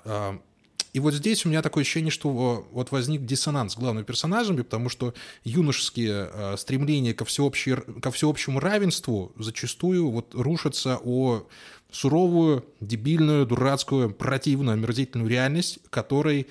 И 0.97 0.99
вот 0.99 1.13
здесь 1.13 1.45
у 1.45 1.51
меня 1.51 1.61
такое 1.61 1.83
ощущение, 1.83 2.11
что 2.11 2.67
вот 2.73 2.91
возник 2.91 3.27
диссонанс 3.27 3.75
с 3.75 3.77
главными 3.77 4.03
персонажами, 4.03 4.63
потому 4.63 4.89
что 4.89 5.13
юношеские 5.45 6.31
э, 6.33 6.57
стремления 6.57 7.13
ко, 7.13 7.27
всеобщей, 7.27 7.77
ко 8.01 8.11
всеобщему 8.11 8.61
равенству 8.61 9.31
зачастую 9.37 10.11
вот 10.11 10.35
рушатся 10.35 10.99
о 11.05 11.47
суровую, 11.93 12.65
дебильную, 12.81 13.45
дурацкую, 13.45 14.15
противную, 14.15 14.73
омерзительную 14.73 15.29
реальность, 15.29 15.81
которой 15.91 16.47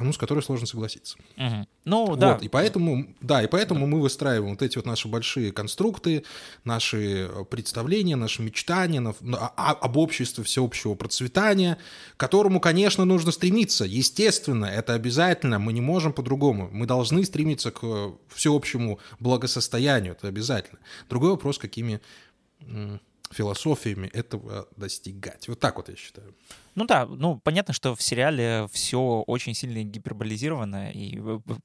ну, 0.00 0.12
с 0.12 0.18
которой 0.18 0.40
сложно 0.40 0.66
согласиться. 0.66 1.16
Угу. 1.36 1.66
Ну, 1.84 2.16
да. 2.16 2.34
Вот, 2.34 2.42
и 2.42 2.48
поэтому, 2.48 3.06
да, 3.20 3.42
и 3.42 3.46
поэтому 3.46 3.86
мы 3.86 4.00
выстраиваем 4.00 4.52
вот 4.52 4.62
эти 4.62 4.76
вот 4.76 4.86
наши 4.86 5.08
большие 5.08 5.52
конструкты, 5.52 6.24
наши 6.64 7.30
представления, 7.50 8.16
наши 8.16 8.42
мечтания 8.42 9.00
на, 9.00 9.14
на, 9.20 9.48
об 9.48 9.96
обществе 9.96 10.44
всеобщего 10.44 10.94
процветания, 10.94 11.78
к 12.16 12.20
которому, 12.20 12.60
конечно, 12.60 13.04
нужно 13.04 13.32
стремиться. 13.32 13.84
Естественно, 13.84 14.66
это 14.66 14.94
обязательно, 14.94 15.58
мы 15.58 15.72
не 15.72 15.80
можем 15.80 16.12
по-другому. 16.12 16.68
Мы 16.72 16.86
должны 16.86 17.24
стремиться 17.24 17.70
к 17.70 18.12
всеобщему 18.28 18.98
благосостоянию, 19.18 20.12
это 20.12 20.28
обязательно. 20.28 20.78
Другой 21.08 21.30
вопрос, 21.30 21.58
какими 21.58 22.00
философиями 23.30 24.08
этого 24.08 24.68
достигать. 24.76 25.48
Вот 25.48 25.60
так 25.60 25.76
вот 25.76 25.88
я 25.88 25.96
считаю. 25.96 26.34
Ну 26.78 26.84
да, 26.84 27.06
ну 27.06 27.40
понятно, 27.42 27.74
что 27.74 27.96
в 27.96 28.02
сериале 28.02 28.68
все 28.72 29.24
очень 29.26 29.52
сильно 29.52 29.82
гиперболизировано, 29.82 30.92
и 30.92 31.20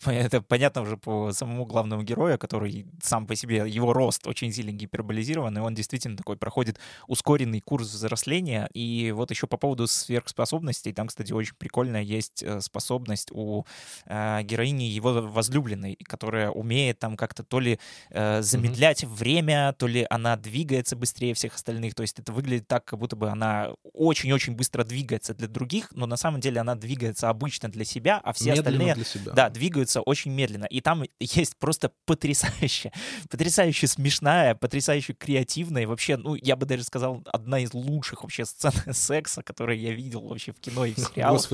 это 0.07 0.41
понятно 0.41 0.81
уже 0.81 0.97
по 0.97 1.31
самому 1.31 1.65
главному 1.65 2.01
герою, 2.01 2.39
который 2.39 2.87
сам 2.99 3.27
по 3.27 3.35
себе, 3.35 3.63
его 3.67 3.93
рост 3.93 4.25
очень 4.25 4.51
сильно 4.51 4.71
гиперболизирован, 4.71 5.55
и 5.55 5.61
он 5.61 5.75
действительно 5.75 6.17
такой 6.17 6.35
проходит 6.35 6.79
ускоренный 7.07 7.61
курс 7.61 7.89
взросления. 7.89 8.67
И 8.73 9.13
вот 9.15 9.29
еще 9.29 9.45
по 9.45 9.57
поводу 9.57 9.85
сверхспособностей, 9.85 10.93
там, 10.93 11.07
кстати, 11.07 11.31
очень 11.31 11.53
прикольная 11.59 12.01
есть 12.01 12.41
э, 12.41 12.59
способность 12.59 13.29
у 13.31 13.65
э, 14.07 14.41
героини 14.41 14.85
его 14.85 15.13
возлюбленной, 15.21 15.95
которая 16.05 16.49
умеет 16.49 16.97
там 16.97 17.17
как-то 17.17 17.43
то 17.43 17.59
ли 17.59 17.77
э, 18.09 18.41
замедлять 18.41 19.03
mm-hmm. 19.03 19.13
время, 19.13 19.75
то 19.77 19.85
ли 19.85 20.07
она 20.09 20.37
двигается 20.37 20.95
быстрее 20.95 21.35
всех 21.35 21.53
остальных. 21.53 21.93
То 21.93 22.01
есть 22.01 22.17
это 22.17 22.31
выглядит 22.31 22.67
так, 22.67 22.83
как 22.85 22.97
будто 22.97 23.15
бы 23.15 23.29
она 23.29 23.69
очень-очень 23.93 24.55
быстро 24.55 24.83
двигается 24.83 25.02
двигается 25.03 25.33
для 25.33 25.47
других, 25.47 25.89
но 25.91 26.05
на 26.05 26.15
самом 26.15 26.39
деле 26.39 26.61
она 26.61 26.75
двигается 26.75 27.29
обычно 27.29 27.69
для 27.69 27.83
себя, 27.83 28.21
а 28.23 28.31
все 28.31 28.51
медленно 28.53 28.91
остальные 28.91 29.05
себя. 29.05 29.31
да, 29.33 29.49
двигаются 29.49 30.01
очень 30.01 30.31
медленно. 30.31 30.65
И 30.65 30.79
там 30.79 31.03
есть 31.19 31.57
просто 31.57 31.91
потрясающе, 32.05 32.91
потрясающе 33.29 33.87
смешная, 33.87 34.55
потрясающе 34.55 35.13
креативная, 35.13 35.85
вообще, 35.87 36.15
ну, 36.15 36.35
я 36.35 36.55
бы 36.55 36.65
даже 36.65 36.83
сказал, 36.83 37.21
одна 37.25 37.59
из 37.59 37.73
лучших 37.73 38.23
вообще 38.23 38.45
сцен 38.45 38.71
секса, 38.93 39.43
которые 39.43 39.81
я 39.81 39.91
видел 39.91 40.21
вообще 40.21 40.53
в 40.53 40.59
кино 40.59 40.85
и 40.85 40.93
в 40.93 40.99
сериалах. 41.13 41.49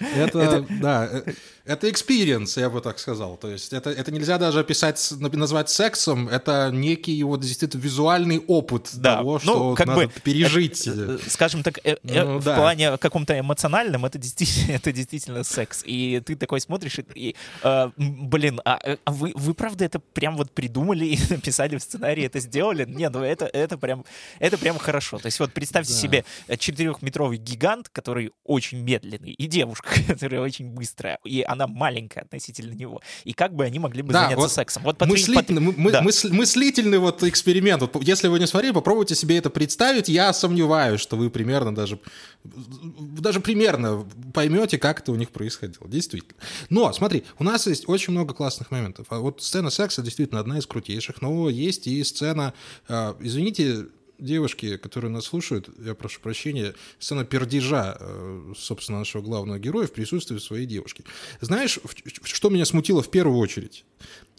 Это, 0.00 0.66
да, 0.80 1.08
э, 1.10 1.32
это 1.70 1.88
experience, 1.88 2.58
я 2.58 2.68
бы 2.70 2.80
так 2.80 2.98
сказал. 2.98 3.36
То 3.36 3.48
есть 3.48 3.72
это, 3.72 3.90
это 3.90 4.10
нельзя 4.10 4.38
даже 4.38 4.60
описать, 4.60 5.12
назвать 5.18 5.70
сексом, 5.70 6.28
это 6.28 6.70
некий 6.72 7.22
вот 7.22 7.40
действительно 7.40 7.80
визуальный 7.80 8.38
опыт 8.38 8.90
да. 8.94 9.16
того, 9.16 9.40
ну, 9.44 9.52
что 9.52 9.74
как 9.74 9.86
надо 9.86 10.06
бы, 10.06 10.12
пережить. 10.24 10.86
Это, 10.86 11.18
скажем 11.28 11.62
так, 11.62 11.78
э, 11.84 11.96
э, 12.02 12.24
ну, 12.24 12.38
в 12.38 12.44
да. 12.44 12.56
плане 12.56 12.96
каком-то 12.98 13.38
эмоциональном 13.38 14.04
это 14.04 14.18
действительно, 14.18 14.72
это 14.76 14.92
действительно 14.92 15.44
секс. 15.44 15.82
И 15.84 16.20
ты 16.24 16.34
такой 16.34 16.60
смотришь 16.60 16.98
и, 16.98 17.04
и 17.14 17.36
э, 17.62 17.90
блин, 17.96 18.60
а, 18.64 18.78
э, 18.82 18.96
а 19.04 19.12
вы, 19.12 19.32
вы 19.34 19.54
правда 19.54 19.84
это 19.84 20.00
прям 20.00 20.36
вот 20.36 20.50
придумали 20.50 21.04
и 21.06 21.18
написали 21.30 21.76
в 21.76 21.82
сценарии, 21.82 22.24
это 22.24 22.40
сделали? 22.40 22.84
Не, 22.84 23.08
ну 23.10 23.22
это, 23.22 23.46
это 23.46 23.76
прям, 23.76 24.04
это 24.38 24.56
прям 24.56 24.78
хорошо. 24.78 25.18
То 25.18 25.26
есть 25.26 25.38
вот 25.38 25.52
представьте 25.52 25.92
да. 25.92 25.98
себе 25.98 26.24
четырехметровый 26.58 27.38
гигант, 27.38 27.88
который 27.90 28.32
очень 28.44 28.78
медленный, 28.78 29.32
и 29.32 29.46
девушка, 29.46 29.89
которая 30.06 30.40
очень 30.40 30.70
быстрая, 30.70 31.18
и 31.24 31.42
она 31.42 31.66
маленькая 31.66 32.22
относительно 32.22 32.74
него. 32.74 33.00
И 33.24 33.32
как 33.32 33.54
бы 33.54 33.64
они 33.64 33.78
могли 33.78 34.02
бы 34.02 34.12
да, 34.12 34.22
заняться 34.22 34.40
вот 34.40 34.52
сексом? 34.52 34.82
Вот 34.82 35.00
мыслительный, 35.00 35.62
под... 35.62 35.78
мы, 35.78 35.90
да. 35.92 36.02
мысль, 36.02 36.32
мыслительный 36.32 36.98
вот 36.98 37.22
эксперимент. 37.22 37.82
Вот, 37.82 38.02
если 38.02 38.28
вы 38.28 38.38
не 38.38 38.46
смотрели, 38.46 38.72
попробуйте 38.72 39.14
себе 39.14 39.38
это 39.38 39.50
представить. 39.50 40.08
Я 40.08 40.32
сомневаюсь, 40.32 41.00
что 41.00 41.16
вы 41.16 41.30
примерно 41.30 41.74
даже, 41.74 41.98
даже 42.44 43.40
примерно 43.40 44.06
поймете, 44.32 44.78
как 44.78 45.00
это 45.00 45.12
у 45.12 45.16
них 45.16 45.30
происходило. 45.30 45.88
Действительно. 45.88 46.34
Но, 46.68 46.92
смотри, 46.92 47.24
у 47.38 47.44
нас 47.44 47.66
есть 47.66 47.88
очень 47.88 48.12
много 48.12 48.34
классных 48.34 48.70
моментов. 48.70 49.06
А 49.10 49.18
вот 49.18 49.42
сцена 49.42 49.70
секса 49.70 50.02
действительно 50.02 50.40
одна 50.40 50.58
из 50.58 50.66
крутейших. 50.66 51.22
Но 51.22 51.48
есть 51.48 51.86
и 51.86 52.02
сцена, 52.04 52.54
э, 52.88 53.14
извините, 53.20 53.86
девушки, 54.20 54.76
которые 54.76 55.10
нас 55.10 55.24
слушают, 55.24 55.68
я 55.84 55.94
прошу 55.94 56.20
прощения, 56.20 56.74
сцена 56.98 57.24
пердежа, 57.24 57.96
э, 57.98 58.52
собственно, 58.56 58.98
нашего 58.98 59.22
главного 59.22 59.58
героя 59.58 59.86
в 59.86 59.92
присутствии 59.92 60.38
своей 60.38 60.66
девушки. 60.66 61.04
Знаешь, 61.40 61.78
что 62.22 62.50
меня 62.50 62.64
смутило 62.64 63.02
в 63.02 63.10
первую 63.10 63.38
очередь? 63.38 63.84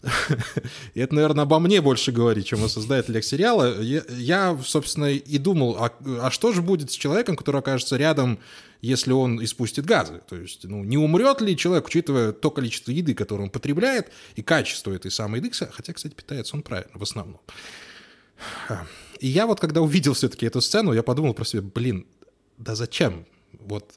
Это, 0.94 1.14
наверное, 1.14 1.44
обо 1.44 1.58
мне 1.58 1.80
больше 1.80 2.12
говорит, 2.12 2.46
чем 2.46 2.64
о 2.64 2.68
создателях 2.68 3.24
сериала. 3.24 3.80
Я, 3.80 4.02
я 4.08 4.58
собственно, 4.64 5.12
и 5.12 5.38
думал, 5.38 5.76
а, 5.78 5.92
а 6.20 6.30
что 6.30 6.52
же 6.52 6.62
будет 6.62 6.90
с 6.90 6.94
человеком, 6.94 7.36
который 7.36 7.60
окажется 7.60 7.96
рядом, 7.96 8.38
если 8.80 9.12
он 9.12 9.42
испустит 9.44 9.86
газы? 9.86 10.20
То 10.28 10.36
есть, 10.36 10.64
ну, 10.64 10.82
не 10.82 10.98
умрет 10.98 11.40
ли 11.40 11.56
человек, 11.56 11.86
учитывая 11.86 12.32
то 12.32 12.50
количество 12.50 12.90
еды, 12.90 13.14
которое 13.14 13.44
он 13.44 13.50
потребляет, 13.50 14.10
и 14.34 14.42
качество 14.42 14.92
этой 14.92 15.10
самой 15.10 15.40
еды, 15.40 15.52
хотя, 15.52 15.92
кстати, 15.92 16.14
питается 16.14 16.56
он 16.56 16.62
правильно, 16.62 16.98
в 16.98 17.02
основном. 17.02 17.40
И 19.22 19.28
я 19.28 19.46
вот, 19.46 19.60
когда 19.60 19.80
увидел 19.80 20.14
все-таки 20.14 20.46
эту 20.46 20.60
сцену, 20.60 20.92
я 20.92 21.04
подумал 21.04 21.32
про 21.32 21.44
себя, 21.44 21.62
блин, 21.62 22.08
да 22.58 22.74
зачем? 22.74 23.24
Вот 23.52 23.94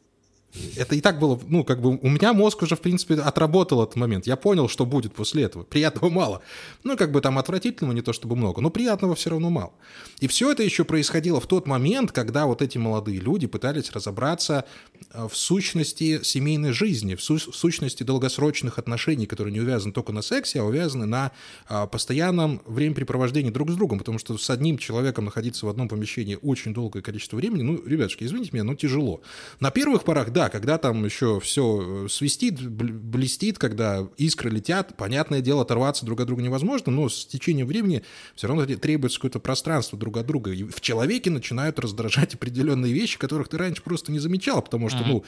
это 0.76 0.96
и 0.96 1.02
так 1.02 1.20
было, 1.20 1.40
ну, 1.48 1.64
как 1.64 1.82
бы 1.82 1.98
у 1.98 2.10
меня 2.10 2.34
мозг 2.34 2.62
уже, 2.62 2.76
в 2.76 2.82
принципе, 2.82 3.16
отработал 3.16 3.84
этот 3.84 3.96
момент. 3.96 4.28
Я 4.28 4.36
понял, 4.36 4.68
что 4.68 4.86
будет 4.86 5.14
после 5.14 5.44
этого. 5.44 5.64
Приятного 5.64 6.10
мало. 6.10 6.42
Ну, 6.84 6.98
как 6.98 7.12
бы 7.12 7.22
там 7.22 7.38
отвратительного 7.38 7.94
не 7.94 8.02
то 8.02 8.14
чтобы 8.14 8.36
много, 8.36 8.62
но 8.62 8.70
приятного 8.70 9.16
все 9.16 9.30
равно 9.30 9.50
мало. 9.50 9.74
И 10.20 10.28
все 10.28 10.52
это 10.52 10.64
еще 10.64 10.84
происходило 10.84 11.40
в 11.40 11.48
тот 11.48 11.68
момент, 11.68 12.12
когда 12.12 12.46
вот 12.46 12.62
эти 12.62 12.78
молодые 12.78 13.20
люди 13.20 13.48
пытались 13.48 13.92
разобраться 13.92 14.66
э, 15.12 15.28
в 15.30 15.36
сущности 15.36 16.24
семейной 16.24 16.72
жизни, 16.72 17.16
в, 17.16 17.24
су- 17.24 17.38
в 17.38 17.56
сущности 17.56 18.04
долгосрочных 18.04 18.80
отношений, 18.80 19.26
которые 19.26 19.54
не 19.54 19.60
увязаны 19.60 19.94
только 19.94 20.12
на 20.14 20.22
сексе, 20.22 20.62
а 20.62 20.64
увязаны 20.64 21.06
на 21.06 21.32
а, 21.68 21.88
постоянном 21.88 22.62
времяпрепровождении 22.66 23.50
друг 23.50 23.72
с 23.72 23.76
другом. 23.76 24.00
Потому 24.00 24.20
что 24.20 24.38
с 24.38 24.50
одним 24.50 24.78
человеком 24.78 25.26
находиться 25.26 25.66
в 25.66 25.70
одном 25.70 25.88
помещении 25.88 26.38
очень 26.42 26.74
долгое 26.74 27.02
количество 27.02 27.38
времени, 27.38 27.62
ну, 27.62 27.82
ребятушки, 27.86 28.24
извините 28.24 28.52
меня, 28.54 28.64
но 28.64 28.76
тяжело. 28.76 29.22
На 29.60 29.72
первых 29.72 30.04
порах, 30.04 30.32
да, 30.32 30.45
когда 30.50 30.78
там 30.78 31.04
еще 31.06 31.40
все 31.40 32.06
э, 32.06 32.10
свистит, 32.10 32.62
блестит, 32.70 33.58
когда 33.58 34.08
искры 34.18 34.50
летят, 34.50 34.96
понятное 34.98 35.42
дело, 35.42 35.62
оторваться 35.62 36.06
друг 36.06 36.20
от 36.20 36.28
друга 36.28 36.42
невозможно, 36.42 36.92
но 36.92 37.10
с 37.10 37.26
течением 37.26 37.68
времени 37.68 38.04
все 38.36 38.48
равно 38.48 38.66
требуется 38.66 39.18
какое-то 39.18 39.40
пространство 39.40 39.98
друг 39.98 40.18
от 40.18 40.26
друга. 40.26 40.52
И 40.52 40.64
в 40.64 40.82
человеке 40.82 41.30
начинают 41.30 41.80
раздражать 41.80 42.36
определенные 42.36 42.94
вещи, 42.94 43.18
которых 43.18 43.48
ты 43.48 43.58
раньше 43.58 43.82
просто 43.82 44.12
не 44.12 44.20
замечал, 44.20 44.62
потому 44.62 44.90
что, 44.90 45.04
ну, 45.06 45.24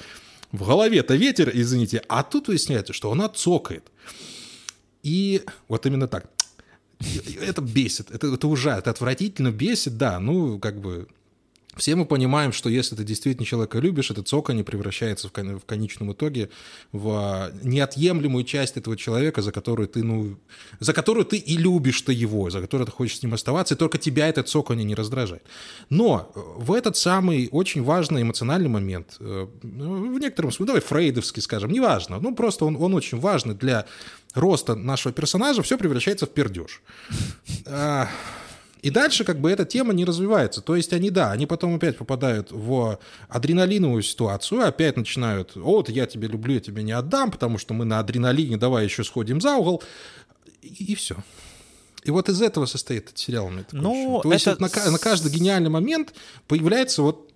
в 0.52 0.66
голове-то 0.66 1.16
ветер, 1.16 1.52
извините, 1.54 2.02
а 2.08 2.24
тут 2.24 2.48
выясняется, 2.48 2.94
что 2.94 3.12
она 3.12 3.30
цокает. 3.30 3.92
И 5.04 5.44
вот 5.68 5.86
именно 5.86 6.08
так. 6.08 6.30
Это 7.40 7.62
бесит, 7.62 8.10
это, 8.12 8.34
это 8.34 8.48
ужасно, 8.48 8.80
это 8.80 8.90
отвратительно 8.90 9.52
бесит, 9.52 9.98
да, 9.98 10.20
ну, 10.20 10.58
как 10.58 10.82
бы 10.82 11.08
все 11.78 11.96
мы 11.96 12.06
понимаем, 12.06 12.52
что 12.52 12.70
если 12.70 12.96
ты 12.96 13.04
действительно 13.04 13.46
человека 13.46 13.80
любишь, 13.80 14.12
это 14.12 14.24
цоканье 14.24 14.64
превращается 14.64 15.28
в, 15.28 15.32
кон- 15.32 15.60
в 15.60 15.66
конечном 15.66 16.12
итоге 16.12 16.50
в 16.92 17.52
неотъемлемую 17.64 18.44
часть 18.44 18.78
этого 18.78 18.98
человека, 18.98 19.42
за 19.42 19.52
которую 19.52 19.88
ты, 19.88 20.04
ну, 20.04 20.38
за 20.80 20.94
которую 20.94 21.26
ты 21.26 21.38
и 21.38 21.58
любишь-то 21.58 22.12
его, 22.12 22.50
за 22.50 22.62
которую 22.62 22.86
ты 22.86 22.92
хочешь 22.92 23.20
с 23.20 23.24
ним 23.24 23.34
оставаться, 23.34 23.76
и 23.76 23.78
только 23.78 23.98
тебя 23.98 24.28
это 24.28 24.44
цоканье 24.44 24.84
не 24.84 24.96
раздражает. 24.96 25.44
Но 25.90 26.32
в 26.36 26.74
этот 26.74 26.98
самый 26.98 27.50
очень 27.52 27.84
важный 27.84 28.22
эмоциональный 28.22 28.70
момент, 28.70 29.18
э, 29.20 29.48
в 29.62 30.20
некотором 30.20 30.52
смысле, 30.52 30.68
давай 30.68 30.82
фрейдовский 30.82 31.42
скажем, 31.42 31.72
неважно, 31.72 32.20
ну 32.20 32.36
просто 32.36 32.66
он, 32.66 32.76
он 32.76 32.94
очень 32.94 33.20
важный 33.20 33.56
для 33.56 33.86
роста 34.34 34.76
нашего 34.76 35.14
персонажа, 35.14 35.62
все 35.62 35.78
превращается 35.78 36.26
в 36.26 36.30
пердеж. 36.30 36.82
И 38.88 38.90
дальше 38.90 39.26
как 39.26 39.42
бы 39.42 39.52
эта 39.52 39.66
тема 39.66 39.94
не 39.94 40.06
развивается. 40.06 40.62
То 40.62 40.78
есть 40.78 40.94
они, 40.94 41.10
да, 41.10 41.34
они 41.34 41.46
потом 41.46 41.76
опять 41.76 41.98
попадают 41.98 42.54
в 42.54 42.98
адреналиновую 43.28 44.02
ситуацию, 44.02 44.66
опять 44.66 44.96
начинают, 44.96 45.58
вот 45.58 45.90
я 45.90 46.06
тебя 46.06 46.30
люблю, 46.30 46.54
я 46.54 46.62
тебя 46.62 46.82
не 46.84 46.94
отдам, 46.94 47.32
потому 47.32 47.58
что 47.58 47.74
мы 47.74 47.84
на 47.84 48.00
адреналине, 48.00 48.56
давай 48.56 48.86
еще 48.86 49.04
сходим 49.04 49.42
за 49.42 49.58
угол. 49.58 49.84
И, 50.62 50.86
и 50.86 50.96
все. 50.96 51.18
И 52.06 52.12
вот 52.12 52.30
из 52.30 52.42
этого 52.42 52.66
состоит 52.66 53.08
этот 53.08 53.18
сериал. 53.18 53.50
Ну, 53.74 54.22
То 54.24 54.30
это... 54.30 54.34
есть 54.36 54.46
вот 54.46 54.62
на, 54.62 54.92
на 54.92 54.98
каждый 54.98 55.34
гениальный 55.34 55.70
момент 55.70 56.14
появляется 56.48 57.02
вот 57.02 57.27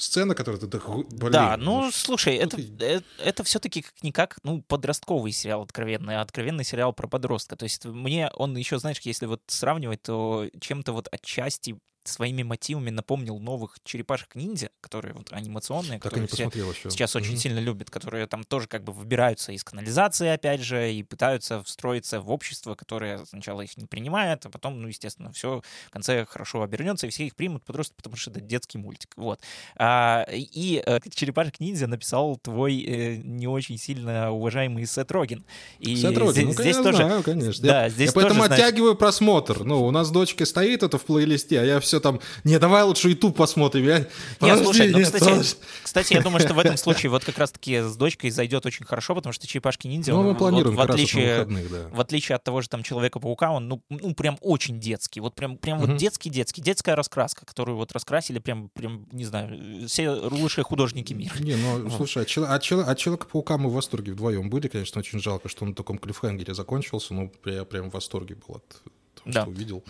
сцена, 0.00 0.34
которая 0.34 0.60
ты 0.60 0.66
так, 0.66 0.88
блин. 0.88 1.32
Да, 1.32 1.56
ну, 1.56 1.82
ну 1.82 1.90
слушай, 1.92 2.36
это, 2.36 2.58
это, 2.78 3.04
это 3.18 3.44
все-таки 3.44 3.82
как-никак, 3.82 4.38
ну, 4.42 4.62
подростковый 4.62 5.32
сериал 5.32 5.62
откровенный, 5.62 6.16
а 6.16 6.22
откровенный 6.22 6.64
сериал 6.64 6.92
про 6.92 7.06
подростка. 7.06 7.56
То 7.56 7.64
есть 7.64 7.84
мне 7.84 8.30
он 8.34 8.56
еще, 8.56 8.78
знаешь, 8.78 9.00
если 9.00 9.26
вот 9.26 9.42
сравнивать, 9.46 10.02
то 10.02 10.48
чем-то 10.60 10.92
вот 10.92 11.08
отчасти 11.12 11.78
своими 12.04 12.42
мотивами 12.42 12.90
напомнил 12.90 13.38
новых 13.38 13.76
черепашек-ниндзя, 13.84 14.70
которые 14.80 15.14
вот 15.14 15.32
анимационные, 15.32 15.98
Так 15.98 16.10
которые 16.12 16.28
все 16.28 16.44
еще. 16.44 16.90
сейчас 16.90 17.14
очень 17.16 17.32
Мгм. 17.32 17.38
сильно 17.38 17.58
любят, 17.58 17.90
которые 17.90 18.26
там 18.26 18.44
тоже 18.44 18.66
как 18.68 18.84
бы 18.84 18.92
выбираются 18.92 19.52
из 19.52 19.64
канализации, 19.64 20.28
опять 20.28 20.60
же, 20.62 20.92
и 20.92 21.02
пытаются 21.02 21.62
встроиться 21.62 22.20
в 22.20 22.30
общество, 22.30 22.74
которое 22.74 23.24
сначала 23.26 23.60
их 23.62 23.76
не 23.76 23.86
принимает, 23.86 24.46
а 24.46 24.50
потом, 24.50 24.80
ну, 24.80 24.88
естественно, 24.88 25.32
все 25.32 25.62
в 25.86 25.90
конце 25.90 26.24
хорошо 26.26 26.62
обернется, 26.62 27.06
и 27.06 27.10
все 27.10 27.26
их 27.26 27.36
примут 27.36 27.64
просто 27.64 27.94
потому, 27.94 28.16
что 28.16 28.30
это 28.30 28.40
детский 28.40 28.78
мультик. 28.78 29.12
Вот. 29.16 29.40
А, 29.76 30.26
и 30.30 30.82
э, 30.84 31.00
черепашек-ниндзя 31.10 31.86
написал 31.86 32.36
твой 32.36 32.80
э, 32.82 33.16
не 33.16 33.46
очень 33.46 33.78
сильно 33.78 34.30
уважаемый 34.32 34.86
Сет 34.86 35.10
Роген. 35.10 35.44
И 35.78 35.96
Сет 35.96 36.16
Роген, 36.16 36.32
здесь, 36.32 36.44
ну, 36.46 36.52
здесь 36.62 36.76
я 36.76 36.82
тоже... 36.82 36.96
знаю, 36.98 37.22
конечно. 37.22 37.66
Да, 37.66 37.82
я, 37.84 37.88
здесь 37.90 38.08
я 38.08 38.12
поэтому 38.14 38.42
тоже, 38.42 38.54
оттягиваю 38.54 38.94
просмотр. 38.94 39.64
Ну, 39.64 39.84
у 39.84 39.90
нас 39.90 40.08
с 40.08 40.10
дочкой 40.10 40.46
стоит 40.46 40.82
это 40.82 40.98
в 40.98 41.04
плейлисте, 41.04 41.60
а 41.60 41.64
я 41.64 41.80
все 41.80 41.89
там, 41.98 42.20
не, 42.44 42.58
давай 42.58 42.84
лучше 42.84 43.08
YouTube 43.08 43.36
посмотрим. 43.36 43.84
Я... 43.84 44.06
Нет, 44.40 44.58
слушай, 44.62 44.90
ну, 44.90 45.02
кстати, 45.02 45.24
подожди. 45.24 45.56
кстати, 45.82 46.12
я 46.14 46.20
думаю, 46.22 46.40
что 46.40 46.54
в 46.54 46.58
этом 46.60 46.76
случае 46.76 47.10
вот 47.10 47.24
как 47.24 47.38
раз-таки 47.38 47.80
с 47.80 47.96
дочкой 47.96 48.30
зайдет 48.30 48.64
очень 48.66 48.86
хорошо, 48.86 49.14
потому 49.14 49.32
что 49.32 49.46
черепашки 49.46 49.88
ниндзя, 49.88 50.12
Ну, 50.12 50.22
мы 50.22 50.34
планируем 50.36 50.76
в 50.76 50.78
вот 50.78 50.88
на 50.88 50.94
отличие, 50.94 51.32
выходных, 51.32 51.70
да. 51.70 51.88
в 51.90 52.00
отличие 52.00 52.36
от 52.36 52.44
того 52.44 52.60
же 52.60 52.68
там 52.68 52.82
Человека-паука, 52.82 53.50
он, 53.50 53.66
ну, 53.68 53.82
ну, 53.88 54.14
прям 54.14 54.38
очень 54.42 54.78
детский. 54.78 55.20
Вот 55.20 55.34
прям, 55.34 55.56
прям 55.56 55.78
Мгм. 55.78 55.86
вот 55.92 55.96
детский-детский. 55.96 56.60
Детская 56.62 56.94
раскраска, 56.94 57.46
которую 57.46 57.76
вот 57.76 57.92
раскрасили 57.92 58.38
прям, 58.38 58.68
прям, 58.68 59.06
не 59.10 59.24
знаю, 59.24 59.88
все 59.88 60.10
лучшие 60.10 60.62
художники 60.64 61.12
мира. 61.14 61.34
Не, 61.40 61.56
ну, 61.56 61.82
Вот. 61.88 61.92
слушай, 61.96 62.22
от, 62.22 62.28
от 62.38 62.70
от 62.70 62.98
Человека-паука 62.98 63.56
мы 63.56 63.70
в 63.70 63.72
восторге 63.72 64.12
вдвоем 64.12 64.50
были, 64.50 64.68
конечно, 64.68 64.98
очень 65.00 65.18
жалко, 65.20 65.48
что 65.48 65.64
он 65.64 65.70
на 65.70 65.74
таком 65.74 65.96
клиффхенгере 65.98 66.52
закончился, 66.54 67.14
но 67.14 67.30
я 67.46 67.64
прям 67.64 67.90
в 67.90 67.94
восторге 67.94 68.34
был 68.36 68.56
от 68.56 68.68
того, 68.68 68.80
Да. 69.24 69.42
что 69.42 69.50
увидел. 69.50 69.82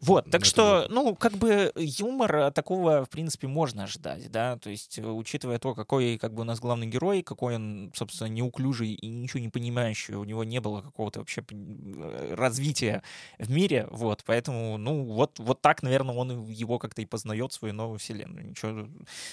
Вот, 0.00 0.26
Ну, 0.26 0.30
так 0.30 0.42
это 0.42 0.48
что, 0.50 0.86
ну, 0.90 1.16
как 1.16 1.32
бы 1.32 1.72
юмор 1.76 2.52
такого, 2.52 3.04
в 3.04 3.10
принципе, 3.10 3.48
можно 3.48 3.82
ожидать, 3.84 4.30
да, 4.30 4.56
то 4.56 4.70
есть, 4.70 4.98
э, 4.98 5.02
учитывая 5.04 5.58
то, 5.58 5.74
какой, 5.74 6.18
как 6.18 6.34
бы, 6.34 6.42
у 6.42 6.44
нас 6.44 6.60
главный 6.60 6.86
герой, 6.86 7.22
какой 7.22 7.56
он, 7.56 7.90
собственно, 7.94 8.28
неуклюжий 8.28 8.92
и 8.94 9.08
ничего 9.08 9.40
не 9.40 9.48
понимающий, 9.48 10.14
у 10.14 10.22
него 10.24 10.44
не 10.44 10.60
было 10.60 10.82
какого-то 10.82 11.18
вообще 11.18 11.42
э, 11.50 12.34
развития 12.36 13.02
в 13.38 13.50
мире, 13.50 13.88
вот, 13.90 14.22
поэтому, 14.24 14.78
ну, 14.78 15.04
вот, 15.04 15.38
вот 15.40 15.60
так, 15.62 15.82
наверное, 15.82 16.14
он 16.14 16.46
его 16.48 16.78
как-то 16.78 17.02
и 17.02 17.06
познает, 17.06 17.52
свою 17.52 17.74
новую 17.74 17.98
вселенную. 17.98 18.48
Ничего, 18.50 18.86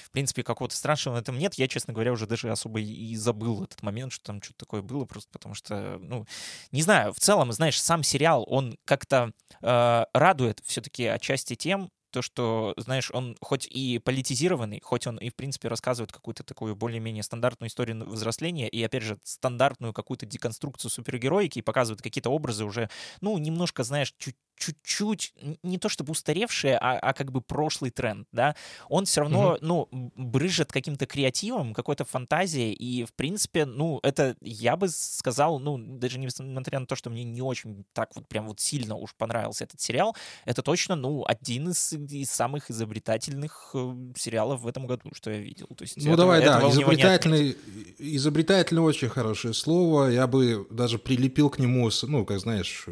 в 0.04 0.12
принципе, 0.12 0.44
какого-то 0.44 0.76
страшного 0.76 1.16
в 1.18 1.20
этом 1.20 1.38
нет. 1.38 1.54
Я, 1.56 1.68
честно 1.68 1.94
говоря, 1.94 2.12
уже 2.12 2.26
даже 2.28 2.50
особо 2.50 2.80
и- 2.80 3.12
и 3.12 3.16
забыл 3.16 3.64
этот 3.64 3.84
момент, 3.84 4.12
что 4.14 4.26
там 4.26 4.42
что-то 4.42 4.60
такое 4.66 4.82
было, 4.82 5.06
просто 5.06 5.30
потому 5.32 5.54
что, 5.56 5.98
ну, 6.02 6.26
не 6.72 6.82
знаю, 6.82 7.14
в 7.14 7.20
целом, 7.20 7.52
знаешь, 7.52 7.80
сам 7.82 8.04
сериал, 8.04 8.46
он 8.48 8.78
как-то 8.86 9.32
э, 9.62 10.06
радует 10.14 10.55
все-таки 10.64 11.06
отчасти 11.06 11.56
тем, 11.56 11.90
то, 12.16 12.22
что, 12.22 12.74
знаешь, 12.78 13.12
он 13.12 13.36
хоть 13.42 13.68
и 13.68 14.00
политизированный, 14.00 14.80
хоть 14.82 15.06
он 15.06 15.18
и, 15.18 15.30
в 15.30 15.36
принципе, 15.36 15.68
рассказывает 15.68 16.14
какую-то 16.14 16.44
такую 16.44 16.74
более-менее 16.74 17.24
стандартную 17.24 17.68
историю 17.68 18.10
взросления 18.10 18.70
и, 18.70 18.82
опять 18.82 19.04
же, 19.04 19.18
стандартную 19.26 19.92
какую-то 19.92 20.26
деконструкцию 20.26 20.92
супергероики 20.92 21.60
и 21.60 21.62
показывает 21.62 22.02
какие-то 22.02 22.30
образы 22.30 22.64
уже, 22.64 22.90
ну, 23.20 23.38
немножко, 23.38 23.84
знаешь, 23.84 24.14
чуть 24.18 24.38
чуть-чуть, 24.58 25.34
не 25.64 25.78
то 25.78 25.90
чтобы 25.90 26.12
устаревшие, 26.12 26.78
а, 26.78 26.98
а 26.98 27.14
как 27.14 27.32
бы 27.32 27.42
прошлый 27.42 27.92
тренд, 27.92 28.26
да, 28.32 28.56
он 28.88 29.04
все 29.04 29.20
равно, 29.22 29.58
ну, 29.62 29.90
м, 29.92 30.12
брыжет 30.16 30.72
каким-то 30.72 31.06
креативом, 31.06 31.74
какой-то 31.74 32.06
фантазией, 32.06 32.74
и, 32.74 33.04
в 33.04 33.14
принципе, 33.14 33.66
ну, 33.66 34.00
это, 34.02 34.36
я 34.42 34.78
бы 34.78 34.88
сказал, 34.88 35.60
ну, 35.60 35.78
даже 35.78 36.20
несмотря 36.20 36.80
на 36.80 36.86
то, 36.86 36.96
что 36.96 37.10
мне 37.10 37.26
не 37.26 37.42
очень 37.42 37.86
так 37.94 38.16
вот 38.16 38.28
прям 38.30 38.48
вот 38.48 38.60
сильно 38.62 38.96
уж 38.96 39.14
понравился 39.16 39.66
этот 39.66 39.82
сериал, 39.82 40.16
это 40.46 40.62
точно, 40.62 40.96
ну, 40.96 41.26
один 41.26 41.70
из, 41.70 41.92
из 42.12 42.30
самых 42.32 42.70
изобретательных 42.72 43.72
э, 43.74 43.94
сериалов 44.16 44.62
в 44.62 44.68
этом 44.68 44.88
году, 44.88 45.12
что 45.14 45.32
я 45.32 45.40
видел. 45.40 45.68
То 45.78 45.84
есть 45.84 45.96
Ну 45.98 46.02
этого- 46.04 46.18
давай, 46.18 46.40
да, 46.42 46.58
этого 46.58 46.70
отнять. 46.70 46.84
изобретательный, 46.84 47.58
изобретательный 48.00 48.82
очень 48.82 49.10
хорошее 49.10 49.54
слово. 49.54 50.08
Я 50.10 50.28
бы 50.28 50.68
даже 50.70 50.98
прилепил 51.00 51.50
к 51.50 51.60
нему, 51.60 51.90
ну, 52.04 52.26
как 52.26 52.40
знаешь, 52.40 52.86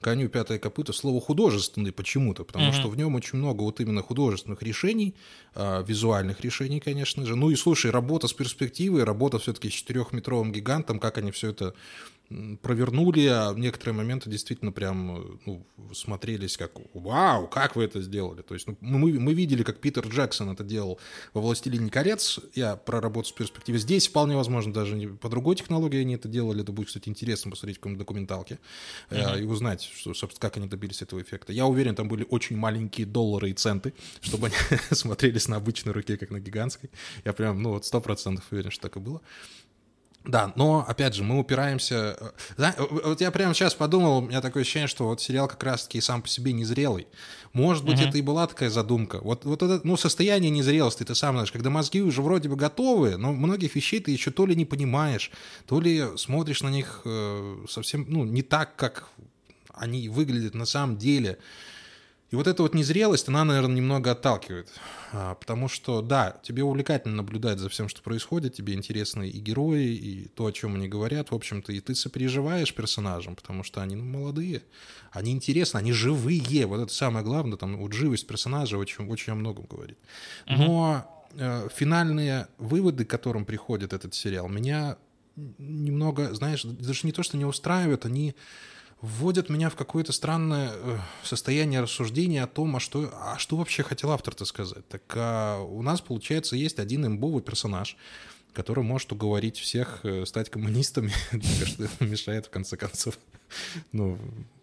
коню 0.00 0.28
пятое 0.28 0.58
копыто, 0.58 0.92
слово 0.92 1.20
художественный 1.20 1.92
почему-то, 1.92 2.44
потому 2.44 2.66
Мгм. 2.66 2.74
что 2.74 2.88
в 2.88 2.96
нем 2.96 3.14
очень 3.14 3.38
много 3.38 3.62
вот 3.62 3.80
именно 3.80 4.02
художественных 4.02 4.60
решений, 4.62 5.14
а, 5.54 5.82
визуальных 5.82 6.40
решений, 6.40 6.80
конечно 6.80 7.24
же. 7.24 7.36
Ну 7.36 7.50
и 7.50 7.54
слушай, 7.56 7.90
работа 7.92 8.26
с 8.26 8.32
перспективой, 8.32 9.04
работа 9.04 9.38
все-таки 9.38 9.70
с 9.70 9.72
четырехметровым 9.72 10.50
гигантом, 10.50 10.98
как 10.98 11.18
они 11.18 11.30
все 11.30 11.50
это 11.50 11.74
провернули, 12.62 13.26
а 13.26 13.52
некоторые 13.54 13.94
моменты 13.94 14.30
действительно 14.30 14.72
прям 14.72 15.16
э, 15.16 15.38
ну, 15.46 15.66
смотрелись 15.94 16.56
как 16.56 16.72
«Вау, 16.94 17.48
как 17.48 17.76
вы 17.76 17.84
это 17.84 18.00
сделали?» 18.00 18.42
То 18.42 18.54
есть 18.54 18.66
ну, 18.66 18.76
мы, 18.80 19.18
мы 19.18 19.34
видели, 19.34 19.62
как 19.62 19.80
Питер 19.80 20.06
Джексон 20.06 20.50
это 20.50 20.64
делал 20.64 20.98
во 21.34 21.40
«Властелине 21.40 21.90
колец», 21.90 22.40
я 22.54 22.76
про 22.76 23.00
работу 23.00 23.28
с 23.28 23.32
перспективой. 23.32 23.78
Здесь 23.78 24.08
вполне 24.08 24.36
возможно 24.36 24.72
даже 24.72 24.94
не, 24.94 25.08
по 25.08 25.28
другой 25.28 25.56
технологии 25.56 26.00
они 26.00 26.14
это 26.14 26.28
делали, 26.28 26.62
это 26.62 26.72
будет, 26.72 26.88
кстати, 26.88 27.08
интересно 27.08 27.50
посмотреть 27.50 27.76
в 27.76 27.80
какой-нибудь 27.80 28.00
документалке 28.00 28.58
э, 29.10 29.40
и 29.40 29.44
узнать, 29.44 29.82
что, 29.82 30.14
собственно, 30.14 30.40
как 30.40 30.56
они 30.56 30.68
добились 30.68 31.02
этого 31.02 31.20
эффекта. 31.20 31.52
Я 31.52 31.66
уверен, 31.66 31.94
там 31.94 32.08
были 32.08 32.26
очень 32.28 32.56
маленькие 32.56 33.06
доллары 33.06 33.50
и 33.50 33.54
центы, 33.54 33.94
чтобы 34.20 34.46
они 34.46 34.56
смотрелись 34.90 35.48
на 35.48 35.56
обычной 35.56 35.92
руке, 35.92 36.16
как 36.16 36.30
на 36.30 36.40
гигантской. 36.40 36.90
Я 37.24 37.32
прям, 37.32 37.62
ну 37.62 37.70
вот, 37.70 37.84
сто 37.84 38.00
процентов 38.00 38.44
уверен, 38.50 38.70
что 38.70 38.82
так 38.82 38.96
и 38.96 39.00
было. 39.00 39.20
Да, 40.24 40.52
но, 40.54 40.84
опять 40.86 41.14
же, 41.14 41.24
мы 41.24 41.38
упираемся... 41.38 42.16
э, 42.20 42.30
зна- 42.56 42.74
э, 42.78 42.82
Вот 43.04 43.20
я 43.20 43.30
прямо 43.32 43.54
сейчас 43.54 43.74
подумал, 43.74 44.18
у 44.18 44.20
меня 44.20 44.40
такое 44.40 44.62
ощущение, 44.62 44.86
что 44.86 45.04
вот 45.06 45.20
сериал 45.20 45.48
как 45.48 45.62
раз-таки 45.64 46.00
сам 46.00 46.22
по 46.22 46.28
себе 46.28 46.52
незрелый. 46.52 47.08
Может 47.52 47.84
быть, 47.84 47.98
Мгм. 47.98 48.08
это 48.08 48.18
и 48.18 48.22
была 48.22 48.46
такая 48.46 48.70
задумка. 48.70 49.18
Вот, 49.22 49.44
вот 49.44 49.62
это, 49.62 49.80
ну, 49.84 49.96
состояние 49.96 50.50
незрелости, 50.50 51.02
ты 51.02 51.14
сам 51.14 51.34
знаешь, 51.34 51.50
когда 51.50 51.70
мозги 51.70 52.00
уже 52.02 52.22
вроде 52.22 52.48
бы 52.48 52.54
готовы, 52.56 53.16
но 53.16 53.32
многих 53.32 53.74
вещей 53.74 53.98
ты 54.00 54.12
еще 54.12 54.30
то 54.30 54.46
ли 54.46 54.54
не 54.54 54.64
понимаешь, 54.64 55.32
то 55.66 55.80
ли 55.80 56.04
смотришь 56.16 56.62
на 56.62 56.68
них 56.68 57.00
э, 57.04 57.64
совсем, 57.68 58.06
ну, 58.08 58.24
не 58.24 58.42
так, 58.42 58.76
как 58.76 59.08
они 59.74 60.08
выглядят 60.08 60.54
на 60.54 60.66
самом 60.66 60.96
деле. 60.98 61.38
И 62.32 62.36
вот 62.36 62.46
эта 62.46 62.62
вот 62.62 62.72
незрелость, 62.72 63.28
она, 63.28 63.44
наверное, 63.44 63.76
немного 63.76 64.12
отталкивает. 64.12 64.66
А, 65.12 65.34
Потому 65.34 65.68
что, 65.68 66.00
да, 66.00 66.40
тебе 66.42 66.64
увлекательно 66.64 67.16
наблюдать 67.16 67.58
за 67.58 67.68
всем, 67.68 67.90
что 67.90 68.00
происходит, 68.00 68.54
тебе 68.54 68.72
интересны 68.72 69.28
и 69.28 69.38
герои, 69.38 69.94
и 69.94 70.28
то, 70.28 70.46
о 70.46 70.52
чем 70.52 70.74
они 70.74 70.88
говорят, 70.88 71.30
в 71.30 71.34
общем-то, 71.34 71.72
и 71.72 71.80
ты 71.80 71.94
сопереживаешь 71.94 72.74
персонажам, 72.74 73.36
потому 73.36 73.62
что 73.62 73.82
они 73.82 73.96
ну, 73.96 74.04
молодые, 74.04 74.62
они 75.10 75.32
интересны, 75.32 75.76
они 75.76 75.92
живые. 75.92 76.64
Вот 76.64 76.80
это 76.80 76.92
самое 76.92 77.22
главное, 77.22 77.58
там 77.58 77.76
вот 77.76 77.92
живость 77.92 78.26
персонажа 78.26 78.78
очень, 78.78 79.06
очень 79.10 79.34
о 79.34 79.36
многом 79.36 79.66
говорит. 79.66 79.98
Но 80.46 81.26
э, 81.34 81.68
финальные 81.74 82.48
выводы, 82.56 83.04
к 83.04 83.10
которым 83.10 83.44
приходит 83.44 83.92
этот 83.92 84.14
сериал, 84.14 84.48
меня 84.48 84.96
немного, 85.36 86.32
знаешь, 86.34 86.62
даже 86.64 87.00
не 87.06 87.12
то, 87.12 87.22
что 87.22 87.36
не 87.36 87.44
устраивают, 87.44 88.06
они 88.06 88.34
вводят 89.02 89.50
меня 89.50 89.68
в 89.68 89.76
какое-то 89.76 90.12
странное 90.12 90.70
э, 90.72 90.98
состояние 91.24 91.80
рассуждения 91.80 92.44
о 92.44 92.46
том, 92.46 92.76
а 92.76 92.80
что, 92.80 93.12
а 93.14 93.36
что 93.36 93.56
вообще 93.56 93.82
хотел 93.82 94.12
автор-то 94.12 94.44
сказать. 94.44 94.86
Так 94.88 95.02
а 95.16 95.60
у 95.60 95.82
нас, 95.82 96.00
получается, 96.00 96.56
есть 96.56 96.78
один 96.78 97.04
имбовый 97.04 97.42
персонаж, 97.42 97.96
который 98.52 98.84
может 98.84 99.12
уговорить 99.12 99.58
всех 99.58 100.00
э, 100.04 100.24
стать 100.24 100.50
коммунистами, 100.50 101.12
что 101.64 101.88
мешает, 102.04 102.46
в 102.46 102.50
конце 102.50 102.76
концов. 102.76 103.18
Ну, 103.90 104.18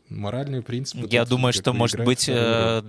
моральные 0.10 0.62
принципы. 0.62 1.08
Я 1.10 1.22
тут 1.22 1.30
думаю, 1.32 1.54
что, 1.54 1.74
может 1.74 2.04
быть, 2.04 2.26
э, 2.28 2.82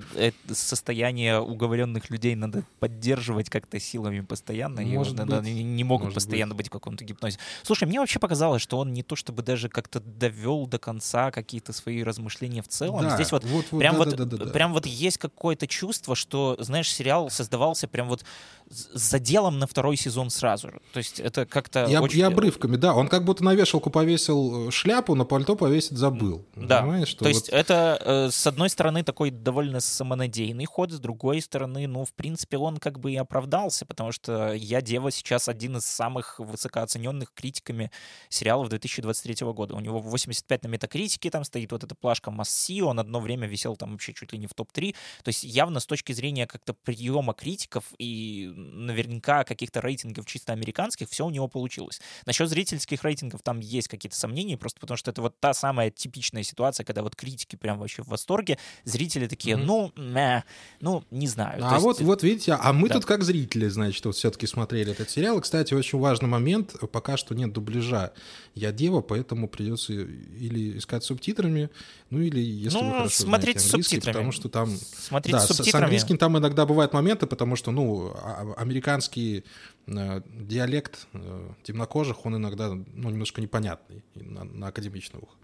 состояние 0.53 1.41
уговоренных 1.41 2.11
людей 2.11 2.35
надо 2.35 2.63
поддерживать 2.79 3.51
как-то 3.51 3.79
силами 3.81 4.21
постоянно. 4.21 4.81
и 4.81 4.97
Может 4.97 5.17
надо- 5.17 5.39
быть. 5.39 5.47
они 5.49 5.63
не 5.63 5.85
могут 5.85 6.07
Может 6.07 6.15
постоянно 6.15 6.55
быть 6.55 6.69
в 6.69 6.71
каком-то 6.71 7.05
гипнозе. 7.05 7.39
Слушай, 7.63 7.87
мне 7.89 8.01
вообще 8.01 8.19
показалось, 8.19 8.63
что 8.63 8.79
он 8.79 8.93
не 8.93 9.03
то 9.03 9.17
чтобы 9.17 9.43
даже 9.43 9.69
как-то 9.69 10.01
довел 10.01 10.67
до 10.67 10.79
конца 10.79 11.31
какие-то 11.31 11.73
свои 11.73 12.03
размышления 12.03 12.63
в 12.63 12.69
целом. 12.69 13.03
Да, 13.03 13.15
Здесь 13.15 13.33
вот 13.33 13.45
вот, 13.45 13.65
вот, 13.71 13.79
прям 13.81 13.95
да, 13.95 13.99
вот, 13.99 14.09
да, 14.11 14.25
да, 14.25 14.37
да, 14.37 14.45
да. 14.45 14.51
прям 14.53 14.73
вот 14.73 14.87
есть 14.87 15.19
какое-то 15.19 15.67
чувство, 15.67 16.15
что, 16.15 16.57
знаешь, 16.61 16.91
сериал 16.93 17.31
создавался 17.31 17.89
прям 17.89 18.09
вот 18.09 18.25
с 18.69 19.11
заделом 19.11 19.59
на 19.59 19.67
второй 19.67 19.97
сезон 19.97 20.31
сразу 20.31 20.69
же. 20.71 20.81
То 20.93 20.99
есть 20.99 21.19
это 21.19 21.45
как-то 21.45 21.85
И, 21.87 21.95
об- 21.95 22.05
очень... 22.05 22.21
и 22.21 22.23
обрывками, 22.23 22.77
да. 22.77 22.95
Он 22.95 23.09
как 23.09 23.25
будто 23.25 23.43
на 23.43 23.55
вешалку 23.55 23.91
повесил 23.91 24.69
э, 24.69 24.71
шляпу, 24.71 25.15
на 25.17 25.25
пальто 25.25 25.57
повесить 25.57 25.97
забыл. 25.99 26.45
Да. 26.55 26.83
Понимаешь, 26.83 27.10
что 27.11 27.25
То 27.25 27.29
есть 27.29 27.51
вот- 27.51 27.57
это, 27.59 28.01
э, 28.05 28.31
с 28.31 28.47
одной 28.47 28.71
стороны, 28.71 29.03
такой 29.03 29.31
довольно 29.31 29.81
самонадеянный 29.81 30.65
ход, 30.65 30.91
с 30.93 30.99
другой 30.99 31.41
стороны, 31.41 31.87
ну, 31.87 32.05
в 32.05 32.13
принципе, 32.15 32.57
он 32.59 32.79
как 32.79 32.99
бы 32.99 33.13
и 33.13 33.17
оправдался, 33.17 33.85
потому 33.87 34.13
что 34.13 34.53
«Я, 34.55 34.81
Дева» 34.81 35.11
сейчас 35.11 35.49
один 35.49 35.77
из 35.77 35.85
самых 35.85 36.39
высокооцененных 36.39 37.33
критиками 37.35 37.91
сериалов 38.29 38.69
2023 38.69 39.53
года. 39.53 39.75
У 39.75 39.81
него 39.81 40.01
85 40.01 40.65
на 40.65 40.69
метакритике, 40.69 41.31
там 41.31 41.45
стоит 41.45 41.73
вот 41.73 41.85
эта 41.85 41.95
плашка 41.95 42.31
Масси, 42.31 42.81
он 42.83 42.99
одно 43.01 43.21
время 43.21 43.47
висел 43.47 43.77
там 43.77 43.93
вообще 43.93 44.13
чуть 44.15 44.33
ли 44.33 44.39
не 44.39 44.47
в 44.47 44.55
топ-3. 44.55 44.95
То 45.25 45.29
есть 45.29 45.45
явно 45.45 45.81
с 45.81 45.87
точки 45.87 46.13
зрения 46.13 46.47
как-то 46.47 46.75
приема 46.75 47.35
критиков 47.35 47.85
и 47.99 48.51
наверняка 48.55 49.45
каких-то 49.45 49.81
рейтингов 49.81 50.27
чисто 50.27 50.53
американских, 50.53 51.09
все 51.11 51.27
у 51.27 51.31
него 51.31 51.49
получилось. 51.49 52.01
Насчет 52.27 52.49
зрительских 52.49 53.03
рейтингов 53.05 53.43
там 53.43 53.61
есть 53.61 53.89
какие-то 53.89 54.17
сомнения, 54.17 54.57
просто 54.57 54.81
потому 54.81 54.97
что 54.97 55.11
это 55.11 55.23
вот 55.23 55.39
та 55.41 55.55
самая 55.55 55.91
типичная 55.91 56.43
ситуация, 56.43 56.85
когда 56.85 57.00
когда 57.01 57.03
вот 57.03 57.17
критики 57.17 57.57
прям 57.57 57.79
вообще 57.79 58.03
в 58.03 58.09
восторге, 58.09 58.59
зрители 58.85 59.27
такие, 59.27 59.57
mm-hmm. 59.57 59.65
ну, 59.65 59.93
мя, 59.97 60.45
ну, 60.81 61.05
не 61.11 61.27
знаю. 61.27 61.61
А 61.65 61.75
есть... 61.75 61.83
вот, 61.83 62.01
вот 62.01 62.23
видите, 62.23 62.53
а 62.53 62.73
мы 62.73 62.89
да. 62.89 62.95
тут 62.95 63.07
как 63.07 63.23
зрители, 63.23 63.69
значит, 63.69 64.05
вот 64.05 64.15
все-таки 64.15 64.47
смотрели 64.47 64.93
этот 64.93 65.11
сериал. 65.11 65.39
И, 65.39 65.41
кстати, 65.41 65.75
очень 65.75 65.99
важный 65.99 66.29
момент, 66.29 66.77
пока 66.93 67.17
что 67.17 67.35
нет 67.35 67.53
дубляжа 67.53 68.13
«Я 68.55 68.73
дева», 68.73 69.01
поэтому 69.01 69.49
придется 69.49 69.93
или 69.93 70.79
искать 70.79 71.05
субтитрами, 71.05 71.71
ну 72.11 72.21
или, 72.21 72.41
если 72.41 72.79
ну, 72.79 72.85
вы 72.85 72.91
хорошо 72.93 73.23
смотреть 73.23 73.61
знаете 73.61 73.83
субтитрами. 73.83 74.13
потому 74.13 74.33
что 74.33 74.49
там... 74.49 74.77
Смотрите 74.77 75.39
да, 75.39 75.47
субтитрами. 75.47 75.71
с 75.71 75.75
английским 75.85 76.19
там 76.19 76.39
иногда 76.39 76.67
бывают 76.67 76.93
моменты, 76.93 77.27
потому 77.27 77.57
что, 77.57 77.71
ну, 77.71 78.13
а, 78.15 78.55
а, 78.57 78.61
американский 78.61 79.45
э, 79.87 80.23
диалект 80.27 81.07
э, 81.13 81.53
темнокожих, 81.63 82.27
он 82.27 82.37
иногда, 82.37 82.69
ну, 82.75 83.11
немножко 83.11 83.41
непонятный 83.41 84.03
на, 84.15 84.45
на 84.45 84.67
академичный 84.69 85.21
ух. 85.21 85.37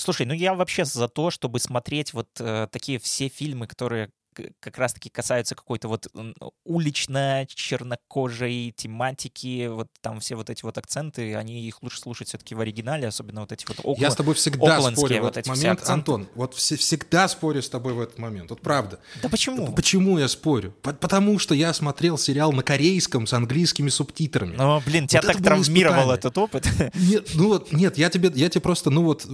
Слушай, 0.00 0.24
ну 0.26 0.32
я 0.32 0.54
вообще 0.54 0.84
за 0.84 1.08
то, 1.08 1.30
чтобы 1.30 1.60
смотреть 1.60 2.14
вот 2.14 2.28
э, 2.40 2.68
такие 2.72 2.98
все 2.98 3.28
фильмы, 3.28 3.66
которые 3.66 4.10
как 4.60 4.78
раз-таки 4.78 5.10
касаются 5.10 5.54
какой-то 5.54 5.88
вот 5.88 6.08
улично-чернокожей 6.64 8.72
тематики, 8.76 9.68
вот 9.68 9.88
там 10.00 10.20
все 10.20 10.36
вот 10.36 10.50
эти 10.50 10.64
вот 10.64 10.78
акценты, 10.78 11.34
они 11.34 11.66
их 11.66 11.82
лучше 11.82 12.00
слушать 12.00 12.28
все-таки 12.28 12.54
в 12.54 12.60
оригинале, 12.60 13.08
особенно 13.08 13.40
вот 13.42 13.52
эти 13.52 13.66
вот 13.66 13.78
около, 13.80 14.02
Я 14.02 14.10
с 14.10 14.16
тобой 14.16 14.34
всегда 14.34 14.80
спорю 14.80 15.22
в 15.22 15.26
этот 15.26 15.46
момент, 15.46 15.88
Антон, 15.88 16.28
вот 16.34 16.54
вс- 16.54 16.76
всегда 16.76 17.28
спорю 17.28 17.62
с 17.62 17.68
тобой 17.68 17.92
в 17.94 18.00
этот 18.00 18.18
момент, 18.18 18.50
вот 18.50 18.60
правда. 18.60 19.00
Да 19.22 19.28
почему? 19.28 19.66
Да, 19.66 19.72
почему 19.72 20.18
я 20.18 20.28
спорю? 20.28 20.74
Потому 20.82 21.38
что 21.38 21.54
я 21.54 21.72
смотрел 21.72 22.18
сериал 22.18 22.52
на 22.52 22.62
корейском 22.62 23.26
с 23.26 23.32
английскими 23.32 23.88
субтитрами. 23.88 24.54
Ну, 24.56 24.80
блин, 24.86 25.06
тебя 25.06 25.22
вот 25.22 25.32
так 25.32 25.42
травмировал 25.42 26.10
этот 26.10 26.36
опыт. 26.38 26.68
Нет, 26.94 27.30
ну 27.34 27.48
вот, 27.48 27.72
нет, 27.72 27.98
я 27.98 28.10
тебе, 28.10 28.30
я 28.34 28.48
тебе 28.48 28.60
просто, 28.60 28.90
ну 28.90 29.04
вот, 29.04 29.26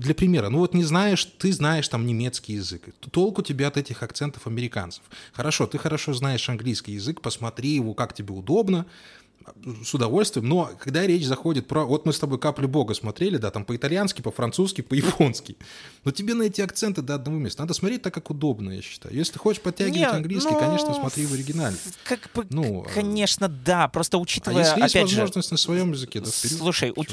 для 0.00 0.14
примера, 0.14 0.48
ну 0.48 0.58
вот 0.58 0.74
не 0.74 0.84
знаешь, 0.84 1.24
ты 1.24 1.52
знаешь 1.52 1.88
там 1.88 2.06
немецкий 2.06 2.54
язык, 2.54 2.94
толку 3.10 3.42
тебе 3.42 3.66
от 3.66 3.76
этих 3.76 4.02
акцентов 4.02 4.41
американцев. 4.46 5.02
Хорошо, 5.32 5.66
ты 5.66 5.78
хорошо 5.78 6.12
знаешь 6.12 6.48
английский 6.48 6.92
язык, 6.92 7.20
посмотри 7.20 7.70
его, 7.70 7.94
как 7.94 8.14
тебе 8.14 8.34
удобно, 8.34 8.86
с 9.84 9.94
удовольствием, 9.94 10.48
но 10.48 10.70
когда 10.78 11.06
речь 11.06 11.26
заходит 11.26 11.66
про... 11.68 11.84
Вот 11.84 12.06
мы 12.06 12.12
с 12.12 12.18
тобой 12.18 12.38
«Каплю 12.38 12.68
Бога» 12.68 12.94
смотрели, 12.94 13.36
да, 13.36 13.50
там 13.50 13.64
по-итальянски, 13.64 14.22
по-французски, 14.22 14.80
по-японски. 14.80 15.56
Но 16.04 16.10
тебе 16.10 16.34
на 16.34 16.44
эти 16.44 16.60
акценты 16.60 17.02
до 17.02 17.14
одного 17.14 17.38
места. 17.38 17.62
Надо 17.62 17.74
смотреть 17.74 18.02
так, 18.02 18.14
как 18.14 18.30
удобно, 18.30 18.70
я 18.70 18.82
считаю. 18.82 19.14
Если 19.14 19.38
хочешь 19.38 19.62
подтягивать 19.62 19.98
Нет, 19.98 20.12
английский, 20.12 20.52
ну, 20.52 20.58
конечно, 20.58 20.94
смотри 20.94 21.26
в 21.26 21.32
оригинале. 21.32 21.76
Как 22.04 22.30
бы, 22.34 22.46
ну, 22.50 22.86
конечно, 22.94 23.48
да, 23.48 23.88
просто 23.88 24.18
учитывая, 24.18 24.62
а 24.62 24.66
если 24.66 24.80
опять 24.80 24.94
есть 24.94 25.16
возможность 25.16 25.48
же, 25.48 25.54
на 25.54 25.58
своем 25.58 25.92
языке, 25.92 26.20
да, 26.20 26.30
вперед. 26.30 26.58
Слушай, 26.58 26.92
у, 26.94 27.04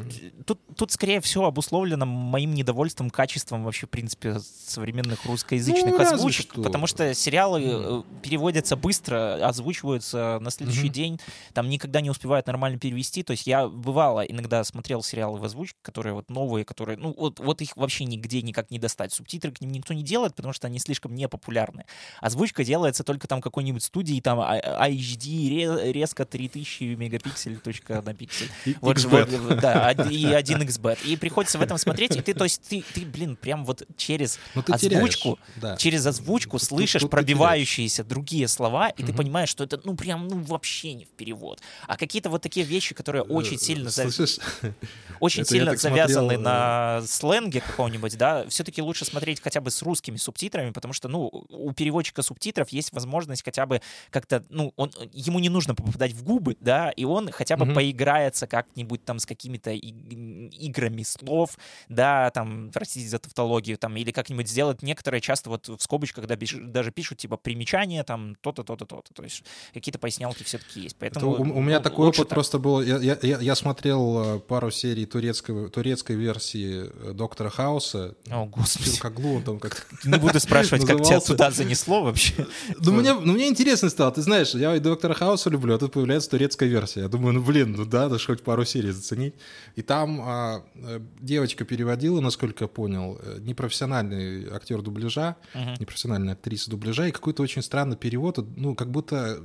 тут, 0.45 0.59
тут, 0.75 0.91
скорее 0.91 1.21
всего, 1.21 1.45
обусловлено 1.45 2.05
моим 2.05 2.53
недовольством 2.53 3.09
качеством 3.09 3.63
вообще, 3.63 3.87
в 3.87 3.89
принципе, 3.89 4.39
современных 4.67 5.25
русскоязычных 5.25 5.97
ну, 5.97 6.01
озвучек, 6.01 6.51
что. 6.51 6.61
потому 6.61 6.87
что 6.87 7.13
сериалы 7.13 7.61
mm. 7.61 8.05
переводятся 8.21 8.75
быстро, 8.75 9.45
озвучиваются 9.45 10.39
на 10.41 10.51
следующий 10.51 10.87
mm-hmm. 10.87 10.89
день, 10.89 11.19
там 11.53 11.69
никогда 11.69 12.01
не 12.01 12.09
успевают 12.09 12.18
нормально 12.23 12.79
перевести. 12.79 13.23
То 13.23 13.31
есть 13.31 13.47
я 13.47 13.67
бывало 13.67 14.21
иногда 14.21 14.63
смотрел 14.63 15.03
сериалы 15.03 15.39
в 15.39 15.43
озвучке, 15.43 15.77
которые 15.81 16.13
вот 16.13 16.29
новые, 16.29 16.65
которые, 16.65 16.97
ну 16.97 17.13
вот, 17.17 17.39
вот 17.39 17.61
их 17.61 17.75
вообще 17.75 18.05
нигде 18.05 18.41
никак 18.41 18.71
не 18.71 18.79
достать. 18.79 19.13
Субтитры 19.13 19.51
к 19.51 19.61
ним 19.61 19.71
никто 19.71 19.93
не 19.93 20.03
делает, 20.03 20.35
потому 20.35 20.53
что 20.53 20.67
они 20.67 20.79
слишком 20.79 21.15
непопулярны. 21.15 21.85
Озвучка 22.21 22.63
делается 22.63 23.03
только 23.03 23.27
там 23.27 23.41
какой-нибудь 23.41 23.83
студии, 23.83 24.19
там 24.21 24.39
HD, 24.39 25.91
резко 25.91 26.25
3000 26.25 26.95
мегапиксель, 26.95 27.57
точка 27.57 28.01
на 28.01 28.13
пиксель. 28.13 28.49
Вот, 28.81 29.03
вот, 29.03 29.59
да, 29.59 29.91
и 29.91 30.25
1xbet. 30.25 31.05
И 31.05 31.17
приходится 31.17 31.57
в 31.57 31.61
этом 31.61 31.77
смотреть, 31.77 32.15
и 32.15 32.21
ты, 32.21 32.33
то 32.33 32.43
есть 32.43 32.61
ты, 32.67 32.83
ты 32.93 33.05
блин, 33.05 33.35
прям 33.35 33.65
вот 33.65 33.83
через 33.97 34.39
ну, 34.55 34.63
озвучку, 34.67 35.39
да. 35.55 35.77
через 35.77 36.05
озвучку 36.05 36.59
слышишь 36.59 37.01
тут, 37.01 37.11
тут 37.11 37.11
пробивающиеся 37.11 38.03
другие 38.03 38.47
слова, 38.47 38.89
и 38.89 39.03
угу. 39.03 39.11
ты 39.11 39.17
понимаешь, 39.17 39.49
что 39.49 39.63
это, 39.63 39.79
ну, 39.83 39.95
прям, 39.95 40.27
ну, 40.27 40.41
вообще 40.41 40.93
не 40.93 41.05
в 41.05 41.09
перевод. 41.09 41.61
А 41.87 41.97
какие-то 42.09 42.31
вот 42.31 42.41
такие 42.41 42.65
вещи, 42.65 42.95
которые 42.95 43.23
э, 43.23 43.27
очень 43.27 43.59
сильно, 43.59 43.91
Слышишь? 43.91 44.39
очень 45.19 45.45
сильно 45.45 45.75
завязаны 45.75 46.33
смотрел... 46.35 46.41
на 46.41 47.01
сленге 47.05 47.61
каком-нибудь, 47.61 48.17
да, 48.17 48.47
все-таки 48.49 48.81
лучше 48.81 49.05
смотреть 49.05 49.41
хотя 49.41 49.61
бы 49.61 49.69
с 49.69 49.83
русскими 49.83 50.17
субтитрами, 50.17 50.71
потому 50.71 50.91
что, 50.93 51.07
ну, 51.07 51.27
у 51.49 51.71
переводчика 51.71 52.23
субтитров 52.23 52.69
есть 52.69 52.91
возможность 52.93 53.43
хотя 53.45 53.67
бы 53.67 53.81
как-то, 54.09 54.43
ну, 54.49 54.73
он, 54.75 54.91
ему 55.13 55.37
не 55.37 55.49
нужно 55.49 55.75
попадать 55.75 56.13
в 56.13 56.23
губы, 56.23 56.57
да, 56.59 56.89
и 56.89 57.03
он 57.03 57.31
хотя 57.31 57.57
бы 57.57 57.65
угу. 57.65 57.75
поиграется 57.75 58.47
как-нибудь 58.47 59.05
там 59.05 59.19
с 59.19 59.27
какими-то 59.27 59.69
играми 59.71 61.03
слов, 61.03 61.59
да, 61.89 62.31
там, 62.31 62.71
простите 62.73 63.07
за 63.07 63.19
тавтологию, 63.19 63.77
там, 63.77 63.95
или 63.97 64.09
как-нибудь 64.09 64.49
сделать 64.49 64.81
некоторые 64.81 65.21
часто 65.21 65.51
вот 65.51 65.67
в 65.67 65.79
скобочках, 65.79 66.25
когда 66.25 66.43
даже 66.63 66.91
пишут, 66.91 67.19
типа, 67.19 67.37
примечания, 67.37 68.03
там, 68.03 68.35
то-то, 68.41 68.63
то-то, 68.63 68.85
то-то, 68.85 69.13
то 69.13 69.23
есть 69.23 69.43
какие-то 69.75 69.99
пояснялки 69.99 70.43
все-таки 70.43 70.81
есть, 70.81 70.95
поэтому... 70.97 71.33
у, 71.33 71.41
у 71.41 71.61
меня 71.61 71.79
такой 71.79 71.98
опыт 72.07 72.29
так. 72.29 72.29
просто 72.29 72.59
был. 72.59 72.81
Я, 72.81 73.17
я, 73.21 73.39
я 73.39 73.55
смотрел 73.55 74.37
э, 74.37 74.39
пару 74.39 74.71
серий 74.71 75.05
турецкой, 75.05 75.69
турецкой 75.69 76.15
версии 76.15 76.89
э, 76.89 77.13
Доктора 77.13 77.49
Хауса. 77.49 78.15
О, 78.29 78.45
господи. 78.45 78.91
Тюркоглу 78.91 79.35
он 79.35 79.43
там 79.43 79.59
как 79.59 79.87
Не 80.03 80.17
буду 80.17 80.39
спрашивать, 80.39 80.85
как 80.85 81.01
тебя 81.01 81.19
туда 81.19 81.51
занесло 81.51 82.03
вообще. 82.03 82.47
Ну, 82.79 82.93
мне, 82.93 83.13
ну, 83.13 83.33
мне 83.33 83.47
интересно 83.47 83.89
стало. 83.89 84.11
Ты 84.11 84.21
знаешь, 84.21 84.53
я 84.53 84.75
и 84.75 84.79
Доктора 84.79 85.13
Хауса 85.13 85.49
люблю, 85.49 85.75
а 85.75 85.77
тут 85.77 85.93
появляется 85.93 86.29
турецкая 86.29 86.69
версия. 86.69 87.01
Я 87.01 87.07
думаю, 87.07 87.33
ну, 87.33 87.41
блин, 87.41 87.73
ну 87.73 87.85
да, 87.85 88.09
даже 88.09 88.25
хоть 88.25 88.43
пару 88.43 88.65
серий 88.65 88.91
заценить. 88.91 89.35
И 89.75 89.81
там 89.81 90.21
а, 90.21 90.63
э, 90.75 90.99
девочка 91.19 91.65
переводила, 91.65 92.19
насколько 92.21 92.65
я 92.65 92.67
понял, 92.67 93.19
непрофессиональный 93.39 94.49
актер 94.51 94.81
дубляжа, 94.81 95.35
uh-huh. 95.53 95.79
непрофессиональная 95.79 96.33
актриса 96.33 96.69
дубляжа, 96.69 97.07
и 97.07 97.11
какой-то 97.11 97.43
очень 97.43 97.61
странный 97.61 97.97
перевод, 97.97 98.39
ну, 98.57 98.75
как 98.75 98.91
будто... 98.91 99.39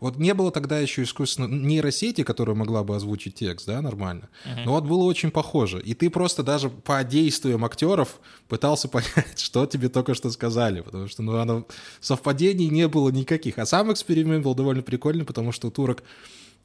Вот 0.00 0.16
не 0.18 0.34
было 0.34 0.50
тогда 0.50 0.78
еще 0.78 1.02
искусственно 1.02 1.48
нейросети, 1.74 2.22
которая 2.22 2.56
могла 2.56 2.84
бы 2.84 2.96
озвучить 2.96 3.34
текст, 3.34 3.66
да, 3.66 3.80
нормально. 3.82 4.28
Uh-huh. 4.44 4.64
Но 4.64 4.72
вот 4.72 4.84
было 4.84 5.04
очень 5.04 5.30
похоже. 5.30 5.80
И 5.80 5.94
ты 5.94 6.10
просто 6.10 6.42
даже 6.42 6.70
по 6.70 7.02
действиям 7.04 7.64
актеров 7.64 8.20
пытался 8.48 8.88
понять, 8.94 9.38
что 9.38 9.66
тебе 9.66 9.88
только 9.88 10.14
что 10.14 10.30
сказали, 10.30 10.80
потому 10.80 11.08
что, 11.08 11.22
ну, 11.22 11.36
оно 11.36 11.66
совпадений 12.00 12.68
не 12.68 12.88
было 12.88 13.10
никаких. 13.10 13.58
А 13.58 13.66
сам 13.66 13.92
эксперимент 13.92 14.44
был 14.44 14.54
довольно 14.54 14.82
прикольный, 14.82 15.24
потому 15.24 15.52
что 15.52 15.68
у 15.68 15.70
турок 15.70 16.02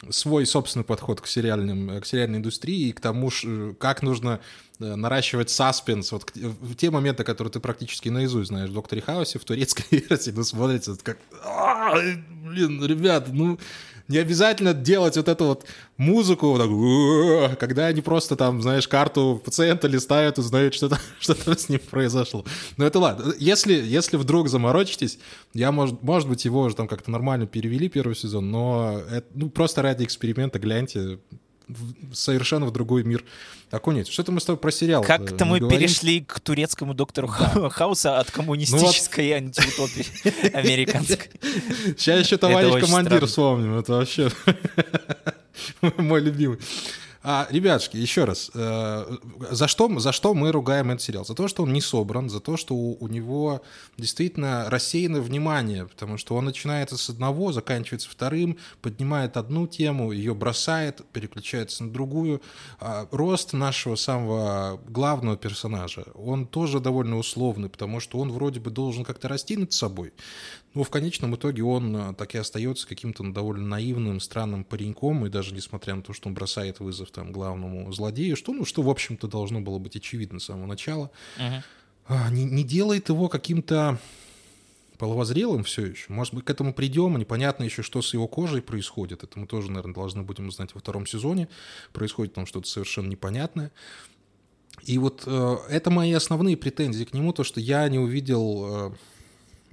свой 0.10 0.46
собственный 0.46 0.86
подход 0.86 1.22
к, 1.22 1.28
сериальным, 1.28 2.00
к 2.00 2.06
сериальной 2.06 2.40
индустрии 2.40 2.88
и 2.88 2.92
к 2.94 3.02
тому, 3.02 3.30
как 3.80 4.02
нужно 4.02 4.40
э, 4.80 4.96
наращивать 4.96 5.50
саспенс. 5.50 6.12
Вот 6.12 6.32
в 6.36 6.76
те 6.76 6.90
моменты, 6.90 7.24
которые 7.24 7.52
ты 7.52 7.60
практически 7.60 8.10
наизусть 8.10 8.48
знаешь 8.48 8.70
в 8.70 8.74
«Докторе 8.74 9.02
Хаусе», 9.02 9.40
в 9.40 9.46
турецкой 9.46 9.86
версии, 10.10 10.32
ну, 10.32 10.44
смотрится 10.44 10.98
как... 11.04 11.18
Блин, 12.44 12.84
ребят, 12.86 13.28
ну 13.32 13.60
не 14.10 14.18
обязательно 14.18 14.74
делать 14.74 15.16
вот 15.16 15.28
эту 15.30 15.46
вот 15.46 15.66
музыку, 15.98 16.48
вот 16.48 17.50
так, 17.50 17.60
когда 17.60 17.86
они 17.86 18.02
просто 18.02 18.36
там, 18.36 18.62
знаешь, 18.62 18.88
карту 18.88 19.42
пациента 19.44 19.88
листают 19.88 20.40
и 20.40 20.42
знают, 20.42 20.74
что, 20.74 20.90
там, 20.90 21.00
что 21.20 21.36
там 21.36 21.58
с 21.58 21.70
ним 21.70 21.80
произошло. 21.90 22.44
Но 22.76 22.86
это 22.86 23.00
ладно. 23.00 23.34
Если, 23.38 23.74
если 23.74 24.18
вдруг 24.18 24.50
заморочитесь, 24.50 25.20
я, 25.54 25.72
может, 25.72 26.02
может 26.02 26.28
быть, 26.28 26.44
его 26.44 26.62
уже 26.62 26.76
там 26.76 26.88
как-то 26.88 27.12
нормально 27.12 27.46
перевели 27.48 27.88
первый 27.88 28.16
сезон, 28.16 28.52
но 28.52 29.00
это, 29.10 29.28
ну, 29.36 29.50
просто 29.50 29.84
ради 29.84 30.04
эксперимента 30.04 30.60
гляньте, 30.60 31.20
совершенно 32.14 32.66
в 32.66 32.72
другой 32.72 33.04
мир 33.04 33.24
окунется. 33.72 34.12
Что-то 34.12 34.32
мы 34.32 34.40
с 34.40 34.46
тобой 34.46 34.60
про 34.60 34.72
сериал 34.72 35.04
Как-то 35.04 35.46
мы 35.46 35.60
говорим. 35.60 35.80
перешли 35.80 36.22
к 36.22 36.40
турецкому 36.40 36.94
доктору 36.94 37.28
да. 37.28 37.70
Хауса 37.70 38.20
от 38.20 38.32
коммунистической 38.32 39.40
ну, 39.42 39.48
вот... 39.48 39.60
антиутопии 39.60 40.54
американской. 40.54 41.30
Сейчас 41.98 42.26
еще 42.26 42.38
товарищ 42.38 42.84
командир 42.84 43.26
вспомним. 43.26 43.78
Это 43.78 43.94
вообще 43.94 44.32
мой 45.98 46.22
любимый. 46.22 46.60
А, 47.22 47.48
ребятушки, 47.50 47.98
еще 47.98 48.24
раз, 48.24 48.50
э, 48.54 49.18
за, 49.52 49.68
что, 49.68 50.00
за 50.00 50.14
что 50.14 50.34
мы 50.34 50.54
ругаем 50.54 50.90
этот 50.90 51.02
сериал? 51.02 51.26
За 51.26 51.36
то, 51.36 51.50
что 51.50 51.64
он 51.64 51.74
не 51.74 51.82
собран, 51.82 52.30
за 52.30 52.40
то, 52.40 52.56
что 52.56 52.74
у, 52.74 52.98
у 52.98 53.08
него 53.10 53.62
действительно 53.98 54.70
рассеяно 54.70 55.20
внимание, 55.20 55.86
потому 55.86 56.18
что 56.18 56.36
он 56.36 56.46
начинается 56.46 56.98
с 56.98 57.10
одного, 57.10 57.52
заканчивается 57.52 58.10
вторым, 58.10 58.58
поднимает 58.82 59.36
одну 59.36 59.68
тему, 59.68 60.14
ее 60.14 60.34
бросает, 60.34 61.02
переключается 61.12 61.84
на 61.84 61.92
другую. 61.92 62.42
А, 62.80 63.06
рост 63.12 63.52
нашего 63.52 63.96
самого 63.96 64.80
главного 64.88 65.36
персонажа, 65.36 66.06
он 66.16 66.48
тоже 66.48 66.80
довольно 66.80 67.18
условный, 67.18 67.68
потому 67.68 68.00
что 68.00 68.20
он 68.20 68.32
вроде 68.32 68.62
бы 68.62 68.72
должен 68.72 69.04
как-то 69.04 69.28
расти 69.28 69.58
над 69.58 69.74
собой, 69.74 70.14
но 70.74 70.84
в 70.84 70.90
конечном 70.90 71.36
итоге 71.36 71.64
он 71.64 71.96
э, 71.96 72.14
так 72.14 72.36
и 72.36 72.38
остается 72.38 72.88
каким-то 72.88 73.24
довольно 73.32 73.66
наивным, 73.68 74.20
странным 74.20 74.64
пареньком, 74.64 75.26
и 75.26 75.30
даже 75.30 75.54
несмотря 75.54 75.96
на 75.96 76.02
то, 76.02 76.14
что 76.14 76.30
он 76.30 76.36
бросает 76.36 76.80
вызов 76.80 77.12
там 77.12 77.32
главному 77.32 77.92
злодею, 77.92 78.36
что, 78.36 78.54
ну, 78.54 78.66
что 78.66 78.82
в 78.82 78.90
общем-то 78.90 79.28
должно 79.28 79.62
было 79.62 79.80
быть 79.80 79.96
очевидно 79.96 80.40
с 80.40 80.46
самого 80.46 80.68
начала, 80.68 81.10
uh-huh. 81.38 82.32
не, 82.32 82.46
не 82.46 82.64
делает 82.64 83.10
его 83.10 83.30
каким-то 83.30 84.00
половозрелым 85.00 85.64
все 85.64 85.86
еще. 85.86 86.12
Может 86.12 86.36
быть, 86.36 86.46
к 86.46 86.50
этому 86.50 86.74
придем. 86.74 87.18
Непонятно 87.18 87.64
еще, 87.64 87.82
что 87.82 88.02
с 88.02 88.14
его 88.14 88.28
кожей 88.28 88.62
происходит. 88.62 89.24
Это 89.24 89.40
мы 89.40 89.48
тоже, 89.48 89.72
наверное, 89.72 89.94
должны 89.94 90.22
будем 90.24 90.50
узнать 90.50 90.76
во 90.76 90.82
втором 90.82 91.08
сезоне. 91.08 91.48
Происходит 91.94 92.34
там 92.34 92.46
что-то 92.46 92.68
совершенно 92.68 93.08
непонятное. 93.08 93.72
И 94.84 94.98
вот 94.98 95.24
э, 95.26 95.58
это 95.70 95.90
мои 95.90 96.12
основные 96.12 96.58
претензии 96.58 97.06
к 97.06 97.14
нему, 97.14 97.32
то, 97.34 97.44
что 97.44 97.60
я 97.60 97.88
не 97.88 97.98
увидел 97.98 98.92
э, 98.92 98.92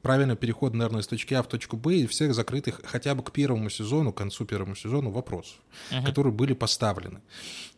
правильный 0.07 0.37
переход, 0.37 0.73
наверное, 0.73 1.03
с 1.03 1.09
точки 1.09 1.35
А 1.35 1.43
в 1.43 1.49
точку 1.49 1.77
Б 1.77 1.97
и 1.97 2.07
всех 2.07 2.33
закрытых 2.33 2.81
хотя 2.85 3.13
бы 3.17 3.25
к 3.25 3.33
первому 3.33 3.71
сезону, 3.71 4.13
к 4.13 4.17
концу 4.17 4.45
первого 4.45 4.77
сезона 4.77 5.11
вопросов, 5.11 5.57
uh-huh. 5.91 6.05
которые 6.05 6.33
были 6.33 6.55
поставлены. 6.55 7.23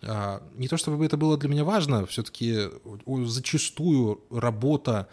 А, 0.03 0.43
не 0.55 0.69
то 0.69 0.77
чтобы 0.77 1.07
это 1.07 1.17
было 1.17 1.39
для 1.39 1.49
меня 1.49 1.65
важно, 1.65 2.05
все-таки 2.05 2.69
зачастую 3.07 4.21
работа 4.31 5.09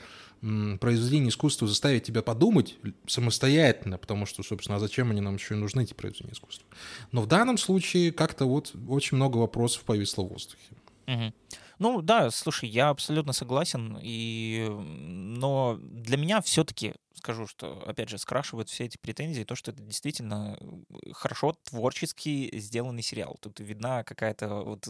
произведения 0.81 1.29
искусства 1.29 1.69
заставить 1.69 2.03
тебя 2.03 2.21
подумать 2.21 2.75
самостоятельно, 3.07 3.97
потому 3.97 4.25
что, 4.25 4.43
собственно, 4.43 4.75
а 4.75 4.79
зачем 4.79 5.09
они 5.09 5.21
нам 5.21 5.35
еще 5.35 5.53
и 5.55 5.57
нужны, 5.57 5.83
эти 5.83 5.93
произведения 5.93 6.33
искусства. 6.33 6.67
Но 7.13 7.21
в 7.21 7.27
данном 7.27 7.57
случае 7.57 8.11
как-то 8.11 8.45
вот 8.45 8.73
очень 8.89 9.15
много 9.15 9.37
вопросов 9.37 9.83
повисло 9.83 10.23
в 10.23 10.27
воздухе. 10.27 10.75
Угу. 11.07 11.33
Ну 11.79 12.01
да, 12.01 12.31
слушай, 12.31 12.69
я 12.69 12.89
абсолютно 12.89 13.33
согласен, 13.33 13.97
и... 14.01 14.67
но 14.69 15.77
для 15.79 16.17
меня 16.17 16.41
все-таки 16.41 16.95
скажу, 17.25 17.47
что, 17.47 17.81
опять 17.87 18.09
же, 18.09 18.17
скрашивают 18.17 18.69
все 18.69 18.85
эти 18.85 18.97
претензии 18.97 19.43
то, 19.43 19.55
что 19.55 19.71
это 19.71 19.81
действительно 19.81 20.57
э, 20.59 21.11
хорошо 21.13 21.55
творчески 21.63 22.51
сделанный 22.59 23.01
сериал. 23.01 23.37
Тут 23.41 23.59
видна 23.59 24.03
какая-то, 24.03 24.47
вот, 24.61 24.87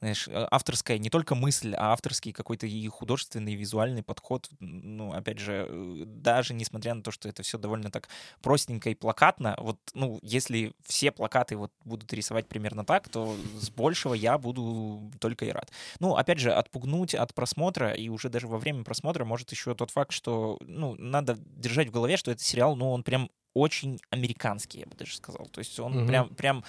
знаешь, 0.00 0.28
э, 0.28 0.46
авторская 0.50 0.98
не 0.98 1.10
только 1.10 1.34
мысль, 1.34 1.74
а 1.74 1.92
авторский 1.92 2.32
какой-то 2.32 2.66
и 2.66 2.88
художественный, 2.88 3.52
и 3.52 3.56
визуальный 3.56 4.02
подход. 4.02 4.48
Ну, 4.60 5.12
опять 5.12 5.38
же, 5.38 5.66
э, 5.68 6.04
даже 6.06 6.54
несмотря 6.54 6.94
на 6.94 7.02
то, 7.02 7.10
что 7.10 7.28
это 7.28 7.42
все 7.42 7.58
довольно 7.58 7.90
так 7.90 8.08
простенько 8.40 8.90
и 8.90 8.94
плакатно, 8.94 9.54
вот, 9.58 9.78
ну, 9.94 10.18
если 10.22 10.72
все 10.86 11.10
плакаты 11.10 11.56
вот 11.56 11.72
будут 11.84 12.12
рисовать 12.12 12.48
примерно 12.48 12.84
так, 12.84 13.08
то 13.08 13.36
с 13.60 13.70
большего 13.70 14.14
я 14.14 14.38
буду 14.38 15.12
только 15.20 15.44
и 15.44 15.50
рад. 15.50 15.70
Ну, 16.00 16.07
опять 16.16 16.38
же, 16.38 16.52
отпугнуть 16.52 17.14
от 17.14 17.34
просмотра, 17.34 17.92
и 17.92 18.08
уже 18.08 18.28
даже 18.28 18.46
во 18.46 18.58
время 18.58 18.84
просмотра 18.84 19.24
может 19.24 19.50
еще 19.50 19.74
тот 19.74 19.90
факт, 19.90 20.12
что, 20.12 20.58
ну, 20.60 20.94
надо 20.96 21.36
держать 21.38 21.88
в 21.88 21.92
голове, 21.92 22.16
что 22.16 22.30
это 22.30 22.42
сериал, 22.42 22.76
ну, 22.76 22.90
он 22.90 23.02
прям 23.02 23.30
очень 23.54 23.98
американский, 24.10 24.80
я 24.80 24.86
бы 24.86 24.96
даже 24.96 25.16
сказал. 25.16 25.46
То 25.46 25.58
есть 25.58 25.78
он 25.80 25.96
угу. 25.96 26.06
прям, 26.06 26.28
прям 26.30 26.64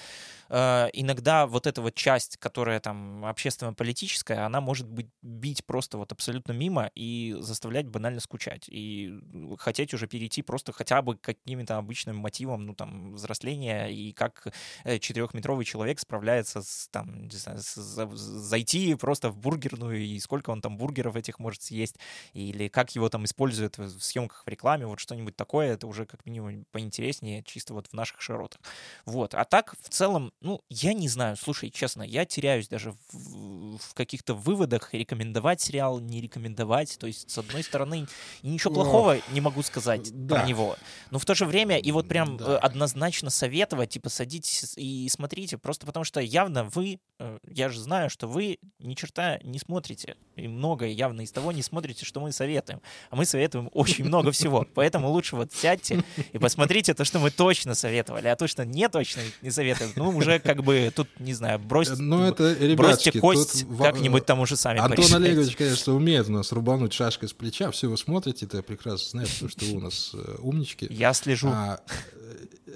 э, 0.50 0.90
иногда 0.94 1.48
вот 1.48 1.68
эта 1.68 1.82
вот 1.82 1.96
часть, 1.96 2.38
которая 2.38 2.80
там 2.80 3.26
общественно-политическая, 3.26 4.46
она 4.46 4.62
может 4.62 4.88
быть 4.88 5.08
бить 5.22 5.66
просто 5.66 5.98
вот 5.98 6.12
абсолютно 6.12 6.52
мимо 6.52 6.92
и 6.96 7.36
заставлять 7.40 7.88
банально 7.88 8.20
скучать. 8.20 8.66
И 8.68 9.14
хотеть 9.58 9.94
уже 9.94 10.08
перейти 10.08 10.42
просто 10.42 10.72
хотя 10.72 11.02
бы 11.02 11.18
каким-то 11.18 11.78
обычным 11.78 12.18
мотивом, 12.18 12.66
ну 12.66 12.74
там, 12.74 13.14
взросления, 13.14 13.88
и 13.88 14.12
как 14.14 14.48
э, 14.84 15.00
четырехметровый 15.00 15.66
человек 15.66 16.00
справляется 16.00 16.62
с 16.62 16.90
там, 16.92 17.28
не 17.28 17.38
знаю, 17.38 17.60
с, 17.60 18.08
зайти 18.16 18.96
просто 18.96 19.30
в 19.30 19.38
бургерную, 19.38 20.00
и 20.00 20.20
сколько 20.20 20.50
он 20.50 20.62
там 20.62 20.78
бургеров 20.78 21.16
этих 21.16 21.40
может 21.40 21.62
съесть, 21.62 21.98
или 22.34 22.68
как 22.68 22.92
его 22.96 23.10
там 23.10 23.26
используют 23.26 23.78
в 23.78 24.00
съемках 24.00 24.44
в 24.46 24.50
рекламе, 24.50 24.86
вот 24.86 25.00
что-нибудь 25.00 25.36
такое, 25.36 25.74
это 25.74 25.88
уже 25.88 26.06
как 26.06 26.26
минимум 26.26 26.66
поинтереснее 26.72 27.44
чисто 27.44 27.74
вот 27.74 27.88
в 27.88 27.94
наших 27.94 28.22
широтах. 28.22 28.62
Вот. 29.06 29.34
А 29.34 29.44
так, 29.46 29.76
в 29.82 29.90
целом, 29.90 30.34
ну, 30.42 30.62
я 30.70 30.94
не 30.94 31.10
знаю, 31.10 31.36
слушай, 31.36 31.70
честно, 31.70 32.02
я 32.02 32.26
теряюсь 32.26 32.70
даже 32.70 32.94
в, 33.12 33.78
в 33.78 33.94
каких-то 33.94 34.34
выводах, 34.34 34.94
рекомендовать 34.94 35.60
сериал, 35.60 36.00
не 36.00 36.22
рекомендовать. 36.22 36.98
То 36.98 37.08
есть, 37.08 37.30
с 37.30 37.38
одной 37.38 37.64
стороны, 37.64 38.08
ничего 38.42 38.74
плохого 38.74 39.18
не 39.32 39.42
могу 39.42 39.62
сказать 39.64 40.10
да. 40.14 40.36
про 40.36 40.48
него. 40.48 40.78
Но 41.12 41.20
в 41.20 41.26
то 41.26 41.36
же 41.36 41.46
время 41.46 41.78
и 41.78 41.92
вот 41.92 42.08
прям 42.08 42.38
да. 42.38 42.56
Э, 42.56 42.58
однозначно 42.58 43.30
советовать, 43.30 43.90
типа, 43.90 44.10
садитесь 44.10 44.74
и 44.78 45.10
смотрите, 45.10 45.58
просто 45.58 45.86
потому 45.86 46.06
что 46.06 46.22
явно 46.22 46.64
вы, 46.64 47.00
э, 47.20 47.40
я 47.50 47.68
же 47.68 47.80
знаю, 47.80 48.10
что 48.10 48.28
вы 48.28 48.60
ни 48.80 48.94
черта 48.94 49.40
не 49.44 49.60
смотрите. 49.60 50.16
И 50.38 50.48
многое 50.48 50.90
явно 50.90 51.22
из 51.22 51.34
того 51.34 51.52
не 51.52 51.64
смотрите, 51.64 52.06
что 52.06 52.22
мы 52.22 52.32
советуем. 52.32 52.82
А 53.10 53.18
мы 53.18 53.26
советуем 53.26 53.70
очень 53.74 54.06
много 54.06 54.32
всего. 54.32 54.66
Поэтому 54.74 55.10
лучше 55.10 55.36
вот 55.36 55.52
сядьте 55.52 56.02
и 56.32 56.38
посмотрите 56.38 56.94
то, 56.94 57.04
что 57.04 57.20
мы 57.20 57.30
точно 57.30 57.76
советовали, 57.76 58.28
а 58.28 58.38
то, 58.38 58.48
что 58.48 58.64
не 58.64 58.88
точно 58.88 59.22
не 59.42 59.52
советуем, 59.52 59.92
ну, 59.98 60.10
уже 60.10 60.29
как 60.38 60.64
бы 60.64 60.92
тут, 60.96 61.08
не 61.20 61.34
знаю, 61.34 61.58
бросьте, 61.58 61.96
ну, 61.96 62.24
это, 62.24 62.56
бросьте 62.76 63.12
кость 63.20 63.66
как-нибудь 63.80 64.26
там 64.28 64.40
уже 64.42 64.56
сами 64.56 64.80
Антон 64.80 64.98
порешайте. 64.98 65.16
Олегович, 65.16 65.56
конечно, 65.56 65.96
умеет 65.96 66.30
у 66.30 66.34
нас 66.34 66.52
рубануть 66.52 66.94
шашкой 66.94 67.30
с 67.30 67.34
плеча. 67.34 67.72
Все 67.72 67.88
вы 67.88 67.98
смотрите, 67.98 68.46
это 68.46 68.62
прекрасно 68.62 69.10
знаете, 69.10 69.32
потому 69.34 69.50
что 69.50 69.66
вы 69.66 69.78
у 69.78 69.80
нас 69.80 70.12
э, 70.14 70.36
умнички. 70.40 70.88
Я 70.92 71.14
слежу. 71.14 71.50
А, 71.50 71.80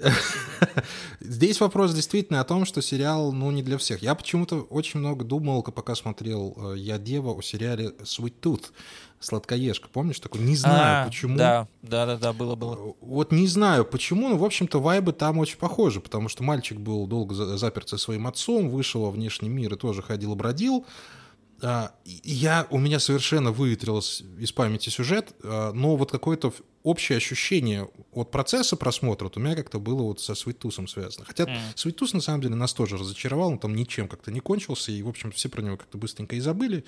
Здесь 1.20 1.60
вопрос 1.60 1.94
действительно 1.94 2.40
о 2.40 2.44
том, 2.44 2.64
что 2.64 2.82
сериал, 2.82 3.32
ну, 3.32 3.50
не 3.50 3.62
для 3.62 3.78
всех. 3.78 4.02
Я 4.02 4.14
почему-то 4.14 4.62
очень 4.62 5.00
много 5.00 5.24
думал, 5.24 5.62
пока 5.62 5.94
смотрел 5.94 6.56
э, 6.56 6.78
«Я 6.78 6.98
Дева» 6.98 7.32
о 7.32 7.42
сериале 7.42 7.88
«Sweet 8.02 8.34
Tooth», 8.40 8.64
«Сладкоежка». 9.20 9.88
Помнишь 9.88 10.20
такой? 10.20 10.42
Не 10.42 10.56
знаю, 10.56 11.02
а, 11.02 11.06
почему. 11.06 11.36
Да, 11.36 11.68
да, 11.82 12.06
да, 12.06 12.16
да, 12.16 12.32
было, 12.32 12.54
было. 12.54 12.90
Э, 12.90 12.92
вот 13.00 13.32
не 13.32 13.46
знаю, 13.46 13.84
почему, 13.84 14.28
но, 14.28 14.36
в 14.36 14.44
общем-то, 14.44 14.80
вайбы 14.80 15.12
там 15.12 15.38
очень 15.38 15.58
похожи, 15.58 16.00
потому 16.00 16.28
что 16.28 16.42
мальчик 16.42 16.78
был 16.78 17.06
долго 17.06 17.34
заперт 17.34 17.88
со 17.88 17.98
своим 17.98 18.26
отцом, 18.26 18.68
вышел 18.68 19.02
во 19.02 19.10
внешний 19.10 19.48
мир 19.48 19.74
и 19.74 19.76
тоже 19.76 20.02
ходил-бродил. 20.02 20.86
А, 21.62 21.92
я, 22.04 22.66
у 22.70 22.78
меня 22.78 22.98
совершенно 22.98 23.50
выветрилось 23.50 24.22
из 24.38 24.52
памяти 24.52 24.90
сюжет, 24.90 25.34
а, 25.42 25.72
но 25.72 25.96
вот 25.96 26.10
какое-то 26.10 26.52
общее 26.84 27.16
ощущение 27.16 27.88
от 28.12 28.30
процесса 28.30 28.76
просмотра 28.76 29.24
вот 29.24 29.38
у 29.38 29.40
меня 29.40 29.56
как-то 29.56 29.80
было 29.80 30.02
вот 30.02 30.20
со 30.20 30.34
Свитусом 30.34 30.86
связано. 30.86 31.24
Хотя 31.24 31.44
mm. 31.44 31.58
Свитус 31.74 32.12
на 32.12 32.20
самом 32.20 32.42
деле 32.42 32.54
нас 32.54 32.74
тоже 32.74 32.98
разочаровал, 32.98 33.52
он 33.52 33.58
там 33.58 33.74
ничем 33.74 34.06
как-то 34.06 34.30
не 34.30 34.40
кончился, 34.40 34.92
и, 34.92 35.02
в 35.02 35.08
общем, 35.08 35.32
все 35.32 35.48
про 35.48 35.62
него 35.62 35.78
как-то 35.78 35.96
быстренько 35.96 36.36
и 36.36 36.40
забыли. 36.40 36.84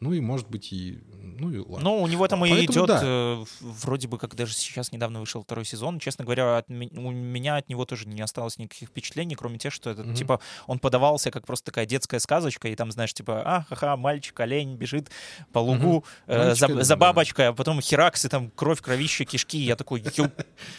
Ну 0.00 0.14
и, 0.14 0.20
может 0.20 0.48
быть, 0.48 0.72
и... 0.72 0.98
Ну 1.12 1.50
и 1.50 1.58
ладно. 1.58 1.80
Ну, 1.80 2.02
у 2.02 2.06
него 2.06 2.26
там 2.26 2.40
Поэтому, 2.40 2.60
и 2.60 2.64
идет, 2.64 2.86
да. 2.86 3.00
э, 3.02 3.44
вроде 3.60 4.08
бы, 4.08 4.18
как 4.18 4.34
даже 4.34 4.54
сейчас 4.54 4.92
недавно 4.92 5.20
вышел 5.20 5.42
второй 5.42 5.66
сезон. 5.66 6.00
Честно 6.00 6.24
говоря, 6.24 6.58
от, 6.58 6.70
у 6.70 6.72
меня 6.72 7.56
от 7.56 7.68
него 7.68 7.84
тоже 7.84 8.08
не 8.08 8.22
осталось 8.22 8.56
никаких 8.56 8.88
впечатлений, 8.88 9.34
кроме 9.34 9.58
тех, 9.58 9.74
что 9.74 9.90
это, 9.90 10.02
mm-hmm. 10.02 10.14
типа, 10.14 10.40
он 10.66 10.78
подавался 10.78 11.30
как 11.30 11.46
просто 11.46 11.66
такая 11.66 11.84
детская 11.84 12.18
сказочка, 12.18 12.68
и 12.68 12.74
там, 12.76 12.90
знаешь, 12.90 13.12
типа, 13.12 13.42
а, 13.44 13.66
ха-ха, 13.68 13.96
мальчик, 13.98 14.40
олень 14.40 14.76
бежит 14.76 15.10
по 15.52 15.58
лугу 15.58 16.04
mm-hmm. 16.26 16.52
э, 16.52 16.54
за, 16.54 16.82
за 16.82 16.96
бабочкой, 16.96 17.48
а 17.48 17.52
потом 17.52 17.82
херакс, 17.82 18.24
и 18.24 18.28
там 18.28 18.50
кровь, 18.50 18.80
кровище, 18.80 19.26
кишки. 19.34 19.58
Я 19.58 19.74
такой, 19.74 20.04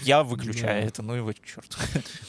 я 0.02 0.24
выключаю 0.24 0.88
это, 0.88 1.02
ну 1.02 1.14
его 1.14 1.34
черт. 1.34 1.78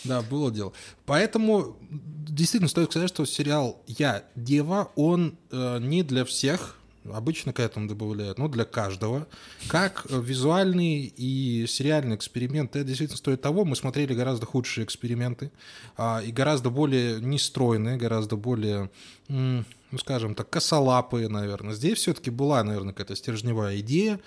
Да, 0.04 0.22
было 0.22 0.50
дело. 0.50 0.72
Поэтому 1.04 1.76
действительно 1.90 2.68
стоит 2.68 2.90
сказать, 2.90 3.08
что 3.08 3.24
сериал 3.24 3.82
«Я 3.86 4.24
Дева», 4.34 4.90
он 4.96 5.38
э, 5.50 5.78
не 5.80 6.02
для 6.02 6.24
всех, 6.24 6.76
Обычно 7.12 7.52
к 7.52 7.60
этому 7.60 7.86
добавляют, 7.86 8.36
но 8.36 8.48
для 8.48 8.64
каждого. 8.64 9.28
Как 9.68 10.06
визуальный 10.10 11.04
и 11.04 11.64
сериальный 11.68 12.16
эксперимент, 12.16 12.74
это 12.74 12.84
действительно 12.84 13.16
стоит 13.16 13.40
того. 13.40 13.64
Мы 13.64 13.76
смотрели 13.76 14.12
гораздо 14.12 14.44
худшие 14.46 14.84
эксперименты, 14.84 15.52
а, 15.96 16.20
и 16.24 16.32
гораздо 16.32 16.70
более 16.70 17.20
нестройные, 17.20 17.96
гораздо 17.96 18.34
более, 18.34 18.90
ну, 19.28 19.64
скажем 20.00 20.34
так, 20.34 20.50
косолапые, 20.50 21.28
наверное. 21.28 21.74
Здесь 21.74 21.98
все-таки 21.98 22.30
была, 22.30 22.64
наверное, 22.64 22.92
какая-то 22.92 23.14
стержневая 23.14 23.78
идея, 23.78 24.18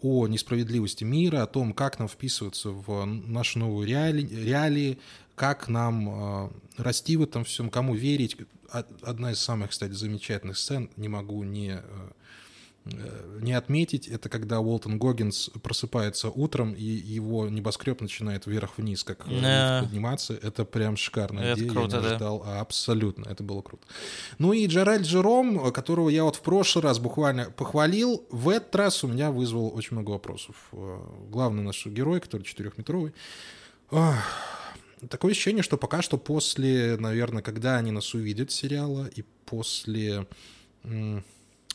о 0.00 0.26
несправедливости 0.26 1.04
мира, 1.04 1.42
о 1.42 1.46
том, 1.46 1.72
как 1.72 1.98
нам 1.98 2.08
вписываться 2.08 2.70
в 2.70 3.04
нашу 3.04 3.58
новую 3.60 3.86
реали, 3.86 4.26
реалии, 4.26 4.98
как 5.34 5.68
нам 5.68 6.08
э, 6.08 6.50
расти 6.76 7.16
в 7.16 7.22
этом 7.22 7.44
всем, 7.44 7.70
кому 7.70 7.94
верить. 7.94 8.36
Одна 8.70 9.32
из 9.32 9.40
самых, 9.40 9.70
кстати, 9.70 9.92
замечательных 9.92 10.58
сцен, 10.58 10.90
не 10.96 11.08
могу 11.08 11.42
не 11.42 11.80
э, 11.82 12.10
не 13.40 13.52
отметить, 13.52 14.08
это 14.08 14.28
когда 14.28 14.60
Уолтон 14.60 14.98
Гоггинс 14.98 15.50
просыпается 15.62 16.30
утром, 16.30 16.74
и 16.74 16.82
его 16.82 17.48
небоскреб 17.48 18.00
начинает 18.00 18.46
вверх-вниз, 18.46 19.04
как 19.04 19.26
yeah. 19.26 19.82
подниматься. 19.82 20.34
Это 20.34 20.64
прям 20.64 20.96
шикарная 20.96 21.52
это 21.52 21.60
идея, 21.60 21.70
круто, 21.70 21.96
я 21.96 22.02
не. 22.02 22.18
Да. 22.18 22.60
Абсолютно, 22.60 23.28
это 23.28 23.42
было 23.42 23.62
круто. 23.62 23.86
Ну 24.38 24.52
и 24.52 24.66
Джеральд 24.66 25.06
Жером, 25.06 25.72
которого 25.72 26.08
я 26.08 26.24
вот 26.24 26.36
в 26.36 26.42
прошлый 26.42 26.82
раз 26.82 26.98
буквально 26.98 27.50
похвалил, 27.50 28.26
в 28.30 28.48
этот 28.48 28.74
раз 28.74 29.04
у 29.04 29.08
меня 29.08 29.30
вызвал 29.30 29.74
очень 29.74 29.96
много 29.96 30.12
вопросов. 30.12 30.56
Э, 30.72 30.98
главный 31.30 31.62
наш 31.62 31.86
герой, 31.86 32.20
который 32.20 32.42
четырехметровый, 32.42 33.12
Такое 35.08 35.30
ощущение, 35.30 35.62
что 35.62 35.76
пока 35.76 36.02
что 36.02 36.18
после, 36.18 36.96
наверное, 36.98 37.40
когда 37.40 37.76
они 37.76 37.92
нас 37.92 38.14
увидят 38.14 38.50
сериала, 38.50 39.08
и 39.14 39.22
после 39.46 40.26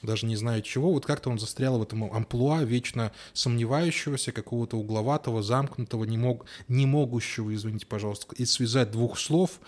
даже 0.04 0.26
не 0.26 0.36
знаю 0.36 0.62
чего, 0.62 0.92
вот 0.92 1.06
как-то 1.06 1.30
он 1.30 1.40
застрял 1.40 1.80
в 1.80 1.84
этом 1.84 2.04
амплуа 2.04 2.64
вечно 2.64 3.12
сомневающегося, 3.34 4.32
какого-то 4.32 4.78
угловатого, 4.78 5.42
замкнутого, 5.42 6.04
не, 6.04 6.18
мог, 6.18 6.46
не 6.68 6.86
могущего, 6.86 7.54
извините, 7.54 7.86
пожалуйста, 7.86 8.28
и 8.36 8.46
связать 8.46 8.92
двух 8.92 9.18
слов 9.18 9.60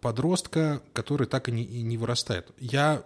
подростка, 0.00 0.82
который 0.92 1.26
так 1.26 1.48
и 1.48 1.52
не, 1.52 1.64
и 1.64 1.82
не 1.82 1.98
вырастает. 1.98 2.50
Я 2.58 3.04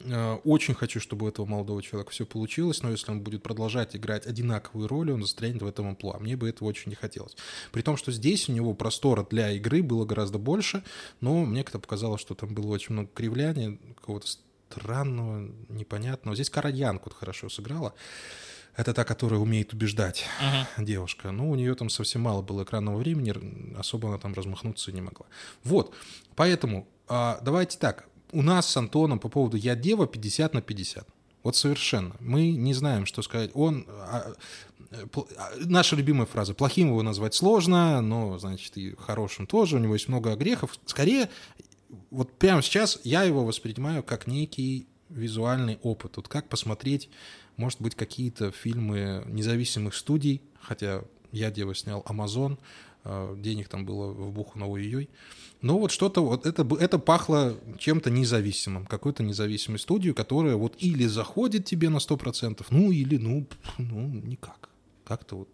э, 0.00 0.34
очень 0.44 0.74
хочу, 0.74 1.00
чтобы 1.00 1.26
у 1.26 1.28
этого 1.28 1.46
молодого 1.46 1.82
человека 1.82 2.10
все 2.10 2.26
получилось, 2.26 2.82
но 2.82 2.90
если 2.90 3.10
он 3.10 3.20
будет 3.20 3.42
продолжать 3.42 3.94
играть 3.94 4.26
одинаковые 4.26 4.88
роли, 4.88 5.12
он 5.12 5.22
застрянет 5.22 5.62
в 5.62 5.66
этом 5.66 5.88
амплуа. 5.88 6.18
Мне 6.18 6.36
бы 6.36 6.48
этого 6.48 6.68
очень 6.68 6.90
не 6.90 6.96
хотелось. 6.96 7.36
При 7.70 7.82
том, 7.82 7.96
что 7.96 8.10
здесь 8.10 8.48
у 8.48 8.52
него 8.52 8.74
простора 8.74 9.26
для 9.28 9.52
игры 9.52 9.82
было 9.82 10.04
гораздо 10.04 10.38
больше, 10.38 10.82
но 11.20 11.44
мне 11.44 11.62
как-то 11.62 11.78
показалось, 11.78 12.20
что 12.20 12.34
там 12.34 12.54
было 12.54 12.72
очень 12.72 12.94
много 12.94 13.10
кривляния, 13.14 13.78
какого-то 13.96 14.26
странного, 14.72 15.50
непонятного. 15.68 16.34
Здесь 16.34 16.50
Караянку 16.50 17.10
хорошо 17.10 17.48
сыграла. 17.48 17.94
Это 18.74 18.94
та, 18.94 19.04
которая 19.04 19.38
умеет 19.38 19.74
убеждать 19.74 20.24
uh-huh. 20.40 20.84
девушка. 20.84 21.30
Ну, 21.30 21.50
у 21.50 21.54
нее 21.54 21.74
там 21.74 21.90
совсем 21.90 22.22
мало 22.22 22.40
было 22.40 22.62
экранного 22.62 22.96
времени, 22.96 23.76
особо 23.76 24.08
она 24.08 24.18
там 24.18 24.32
размахнуться 24.32 24.92
не 24.92 25.02
могла. 25.02 25.26
Вот, 25.62 25.94
поэтому 26.36 26.88
а, 27.06 27.38
давайте 27.42 27.78
так. 27.78 28.06
У 28.32 28.40
нас 28.40 28.66
с 28.66 28.76
Антоном 28.76 29.18
по 29.18 29.28
поводу 29.28 29.58
«Я 29.58 29.74
дева» 29.74 30.06
50 30.06 30.54
на 30.54 30.62
50. 30.62 31.06
Вот 31.42 31.56
совершенно. 31.56 32.16
Мы 32.20 32.52
не 32.52 32.72
знаем, 32.72 33.04
что 33.04 33.20
сказать. 33.20 33.50
Он... 33.52 33.86
А, 33.88 34.32
а, 34.90 35.50
наша 35.58 35.96
любимая 35.96 36.26
фраза. 36.26 36.54
Плохим 36.54 36.88
его 36.88 37.02
назвать 37.02 37.34
сложно, 37.34 38.00
но, 38.00 38.38
значит, 38.38 38.76
и 38.78 38.94
хорошим 38.96 39.46
тоже. 39.46 39.76
У 39.76 39.80
него 39.80 39.94
есть 39.94 40.08
много 40.08 40.34
грехов. 40.34 40.78
Скорее, 40.86 41.28
вот 42.10 42.32
прямо 42.32 42.62
сейчас 42.62 43.00
я 43.04 43.22
его 43.22 43.44
воспринимаю 43.44 44.02
как 44.02 44.26
некий 44.26 44.86
визуальный 45.08 45.78
опыт. 45.82 46.16
Вот 46.16 46.28
как 46.28 46.48
посмотреть, 46.48 47.08
может 47.56 47.80
быть, 47.80 47.94
какие-то 47.94 48.50
фильмы 48.50 49.24
независимых 49.26 49.94
студий, 49.94 50.42
хотя 50.60 51.04
я 51.32 51.50
дева 51.50 51.74
снял 51.74 52.04
Amazon, 52.08 52.58
а, 53.04 53.36
денег 53.36 53.68
там 53.68 53.84
было 53.84 54.12
в 54.12 54.32
буху 54.32 54.58
на 54.58 54.66
ой 54.66 55.08
Но 55.60 55.78
вот 55.78 55.90
что-то, 55.90 56.24
вот 56.24 56.46
это, 56.46 56.66
это 56.80 56.98
пахло 56.98 57.58
чем-то 57.78 58.10
независимым, 58.10 58.86
какой-то 58.86 59.22
независимой 59.22 59.78
студией, 59.78 60.14
которая 60.14 60.56
вот 60.56 60.76
или 60.78 61.06
заходит 61.06 61.64
тебе 61.64 61.88
на 61.88 61.98
100%, 61.98 62.64
ну 62.70 62.90
или, 62.90 63.16
ну, 63.16 63.46
ну 63.78 64.08
никак. 64.08 64.68
Как-то 65.04 65.36
вот 65.36 65.48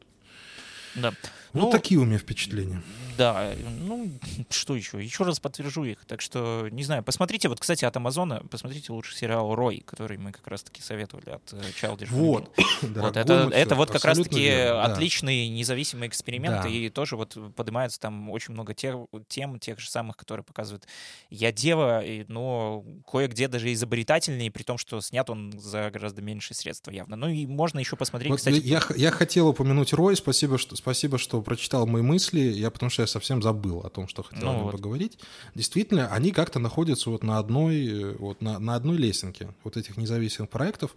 да. 0.94 1.12
Вот 1.52 1.64
ну, 1.64 1.70
такие 1.70 1.98
у 1.98 2.04
меня 2.04 2.18
впечатления. 2.18 2.82
Да, 3.18 3.52
ну 3.80 4.08
что 4.48 4.76
еще? 4.76 5.02
Еще 5.02 5.24
раз 5.24 5.40
подтвержу 5.40 5.82
их. 5.82 6.04
Так 6.06 6.20
что, 6.20 6.68
не 6.70 6.84
знаю, 6.84 7.02
посмотрите, 7.02 7.48
вот, 7.48 7.58
кстати, 7.58 7.84
от 7.84 7.96
Амазона, 7.96 8.44
посмотрите 8.48 8.92
лучше 8.92 9.16
сериал 9.16 9.56
«Рой», 9.56 9.82
который 9.84 10.18
мы 10.18 10.30
как 10.30 10.46
раз-таки 10.46 10.82
советовали 10.82 11.30
от 11.30 11.52
э, 11.52 11.61
Childish 11.80 12.08
Вот, 12.11 12.52
вот 12.82 13.16
это, 13.16 13.50
это 13.52 13.74
вот 13.74 13.90
как 13.90 14.04
раз-таки 14.04 14.44
верно, 14.44 14.84
отличный 14.84 15.48
независимый 15.48 16.06
эксперимент, 16.06 16.62
да. 16.62 16.68
и 16.68 16.90
тоже 16.90 17.16
вот 17.16 17.37
поднимается 17.56 17.98
там 17.98 18.30
очень 18.30 18.54
много 18.54 18.72
тем, 18.72 19.08
тем, 19.26 19.58
тех 19.58 19.80
же 19.80 19.90
самых, 19.90 20.16
которые 20.16 20.44
показывают 20.44 20.87
«Я 21.28 21.50
дева», 21.50 22.04
и, 22.04 22.24
но 22.28 22.84
кое-где 23.11 23.48
даже 23.48 23.72
изобретательнее, 23.72 24.52
при 24.52 24.62
том, 24.62 24.78
что 24.78 25.00
снят 25.00 25.28
он 25.28 25.58
за 25.58 25.90
гораздо 25.90 26.22
меньшие 26.22 26.54
средства 26.54 26.92
явно. 26.92 27.16
Ну 27.16 27.28
и 27.28 27.46
можно 27.46 27.80
еще 27.80 27.96
посмотреть, 27.96 28.30
вот 28.30 28.38
кстати... 28.38 28.61
Я, 28.64 28.80
я 28.94 29.11
хотел 29.11 29.48
упомянуть 29.48 29.92
«Рой», 29.92 30.14
спасибо, 30.14 30.56
что, 30.56 30.76
спасибо, 30.76 31.18
что 31.18 31.38
прочитал 31.42 31.87
мои 31.87 32.03
мысли, 32.03 32.40
я 32.40 32.70
потому 32.70 32.90
что 32.90 33.03
я 33.03 33.07
совсем 33.07 33.42
забыл 33.42 33.81
о 33.81 33.90
том, 33.90 34.09
что 34.09 34.22
хотел 34.22 34.53
ну, 34.53 34.62
вот. 34.64 34.72
поговорить. 34.72 35.18
Действительно, 35.55 36.09
они 36.09 36.33
как-то 36.33 36.59
находятся 36.59 37.11
вот 37.11 37.22
на 37.22 37.38
одной, 37.38 37.87
э, 37.87 38.16
вот 38.18 38.40
на, 38.40 38.59
на 38.59 38.74
одной 38.74 38.96
лесенке 38.96 39.55
вот 39.64 39.77
этих 39.77 39.96
независимых 39.96 40.51
проектов, 40.51 40.94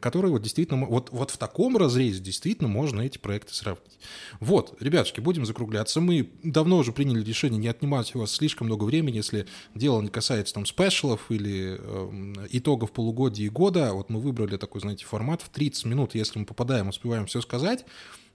которые 0.00 0.32
вот 0.32 0.42
действительно, 0.42 0.84
вот, 0.84 1.10
вот 1.10 1.30
в 1.30 1.38
таком 1.38 1.76
разрезе 1.76 2.20
действительно 2.20 2.68
можно 2.68 3.00
эти 3.00 3.18
проекты 3.18 3.54
сравнить. 3.54 3.98
Вот, 4.40 4.76
ребятушки, 4.80 5.20
будем 5.20 5.46
закругляться. 5.46 6.00
Мы 6.00 6.30
давно 6.42 6.78
уже 6.78 6.92
приняли 6.92 7.24
решение 7.24 7.58
не 7.58 7.68
отнимать 7.68 8.14
у 8.14 8.20
вас 8.20 8.32
слишком 8.32 8.66
много 8.66 8.84
времени, 8.84 9.16
если 9.16 9.46
дело 9.74 10.00
не 10.02 10.08
касается 10.08 10.54
там 10.54 10.66
спешалов 10.66 11.30
или 11.30 11.78
э, 11.78 12.46
итогов 12.50 12.92
полугодия 12.92 13.46
и 13.46 13.50
года. 13.50 13.92
Вот 13.92 14.10
мы 14.10 14.20
выбрали 14.20 14.56
такой, 14.56 14.80
знаете, 14.80 15.04
формат 15.04 15.42
в 15.42 15.48
30 15.48 15.86
минут, 15.86 16.14
если 16.14 16.38
мы 16.38 16.44
попадаем, 16.44 16.88
успеваем 16.88 17.26
все 17.26 17.40
сказать. 17.40 17.84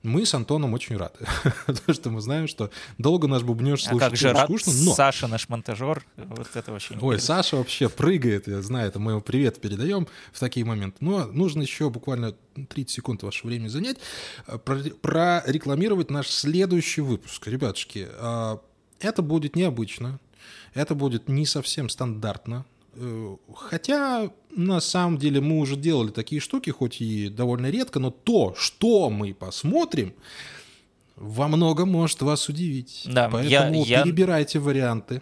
Мы 0.03 0.25
с 0.25 0.33
Антоном 0.33 0.73
очень 0.73 0.95
рады, 0.95 1.17
потому 1.65 1.93
что 1.93 2.09
мы 2.09 2.21
знаем, 2.21 2.47
что 2.47 2.69
долго 2.97 3.27
наш 3.27 3.43
бубнеж 3.43 3.83
слушать 3.83 4.07
а 4.07 4.09
как 4.09 4.17
же 4.17 4.31
рад 4.31 4.45
скучно, 4.45 4.71
но... 4.83 4.93
Саша, 4.93 5.27
наш 5.27 5.49
монтажер, 5.49 6.05
вот 6.15 6.47
это 6.53 6.71
вообще 6.71 6.97
Ой, 7.01 7.19
Саша 7.19 7.57
вообще 7.57 7.89
прыгает, 7.89 8.47
я 8.47 8.61
знаю, 8.61 8.87
это 8.87 8.99
мы 8.99 9.13
ему 9.13 9.21
привет 9.21 9.59
передаем 9.59 10.07
в 10.31 10.39
такие 10.39 10.65
моменты. 10.65 10.97
Но 11.01 11.25
нужно 11.25 11.63
еще 11.63 11.89
буквально 11.89 12.33
30 12.69 12.89
секунд 12.89 13.23
вашего 13.23 13.49
времени 13.49 13.67
занять, 13.67 13.97
э, 14.47 14.57
прорекламировать 14.57 16.11
наш 16.11 16.27
следующий 16.27 17.01
выпуск. 17.01 17.47
Ребятушки, 17.47 18.07
а, 18.19 18.61
это 18.99 19.21
будет 19.21 19.55
необычно, 19.55 20.19
это 20.73 20.95
будет 20.95 21.27
не 21.27 21.45
совсем 21.45 21.89
стандартно, 21.89 22.65
хотя, 23.55 24.31
на 24.55 24.79
самом 24.79 25.17
деле, 25.17 25.41
мы 25.41 25.59
уже 25.59 25.75
делали 25.75 26.09
такие 26.09 26.41
штуки, 26.41 26.69
хоть 26.69 27.01
и 27.01 27.29
довольно 27.29 27.69
редко, 27.69 27.99
но 27.99 28.11
то, 28.11 28.53
что 28.57 29.09
мы 29.09 29.33
посмотрим, 29.33 30.13
во 31.15 31.47
многом 31.47 31.89
может 31.89 32.21
вас 32.21 32.47
удивить. 32.47 33.03
Да, 33.05 33.29
Поэтому 33.29 33.83
я, 33.83 34.03
перебирайте 34.03 34.59
варианты. 34.59 35.21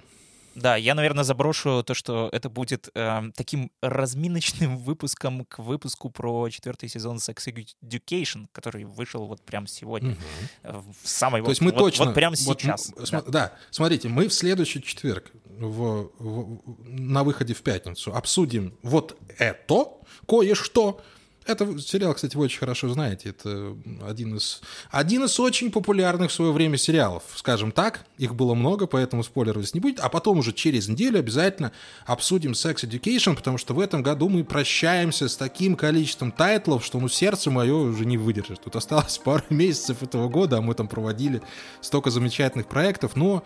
Да, 0.55 0.77
я, 0.77 0.95
наверное, 0.95 1.23
заброшу 1.23 1.83
то, 1.83 1.93
что 1.93 2.29
это 2.31 2.49
будет 2.49 2.89
э, 2.95 3.23
таким 3.35 3.71
разминочным 3.81 4.77
выпуском 4.85 5.45
к 5.45 5.59
выпуску 5.59 6.09
про 6.09 6.49
четвертый 6.49 6.89
сезон 6.89 7.17
Sex 7.17 7.67
Education, 7.83 8.47
который 8.51 8.85
вышел 8.85 9.25
вот 9.25 9.41
прямо 9.41 9.67
сегодня. 9.67 10.15
Угу. 10.63 10.93
В 11.03 11.07
самой 11.07 11.41
то 11.41 11.45
вот, 11.45 11.49
есть 11.49 11.61
мы 11.61 11.71
вот, 11.71 11.79
точно, 11.79 12.05
вот 12.05 12.15
прямо 12.15 12.35
сейчас. 12.35 12.93
Вот, 12.95 13.09
да. 13.11 13.21
да, 13.27 13.53
смотрите, 13.69 14.07
мы 14.07 14.29
в 14.29 14.33
следующий 14.33 14.81
четверг 14.81 15.31
в, 15.45 16.09
в, 16.19 16.61
на 16.83 17.23
выходе 17.23 17.53
в 17.53 17.61
пятницу 17.61 18.13
обсудим 18.13 18.77
вот 18.81 19.17
это, 19.37 19.85
кое-что, 20.27 21.01
это 21.45 21.79
сериал, 21.79 22.13
кстати, 22.13 22.35
вы 22.35 22.45
очень 22.45 22.59
хорошо 22.59 22.89
знаете. 22.89 23.29
Это 23.29 23.75
один 24.05 24.35
из, 24.37 24.61
один 24.89 25.25
из 25.25 25.39
очень 25.39 25.71
популярных 25.71 26.31
в 26.31 26.33
свое 26.33 26.51
время 26.51 26.77
сериалов, 26.77 27.23
скажем 27.35 27.71
так. 27.71 28.05
Их 28.17 28.35
было 28.35 28.55
много, 28.55 28.87
поэтому 28.87 29.23
спойлеров 29.23 29.61
здесь 29.61 29.75
не 29.75 29.79
будет. 29.79 29.99
А 29.99 30.09
потом 30.09 30.39
уже 30.39 30.53
через 30.53 30.87
неделю 30.87 31.19
обязательно 31.19 31.71
обсудим 32.05 32.53
Sex 32.53 32.83
Education, 32.83 33.35
потому 33.35 33.57
что 33.57 33.73
в 33.73 33.79
этом 33.79 34.01
году 34.01 34.27
мы 34.27 34.43
прощаемся 34.43 35.29
с 35.29 35.37
таким 35.37 35.75
количеством 35.75 36.31
тайтлов, 36.31 36.83
что 36.83 36.99
ну 36.99 37.07
сердце 37.07 37.51
мое 37.51 37.75
уже 37.75 38.05
не 38.05 38.17
выдержит. 38.17 38.61
Тут 38.61 38.75
осталось 38.75 39.17
пару 39.23 39.43
месяцев 39.49 40.01
этого 40.01 40.29
года, 40.29 40.57
а 40.57 40.61
мы 40.61 40.73
там 40.73 40.87
проводили 40.87 41.41
столько 41.81 42.09
замечательных 42.09 42.67
проектов, 42.67 43.15
но 43.15 43.43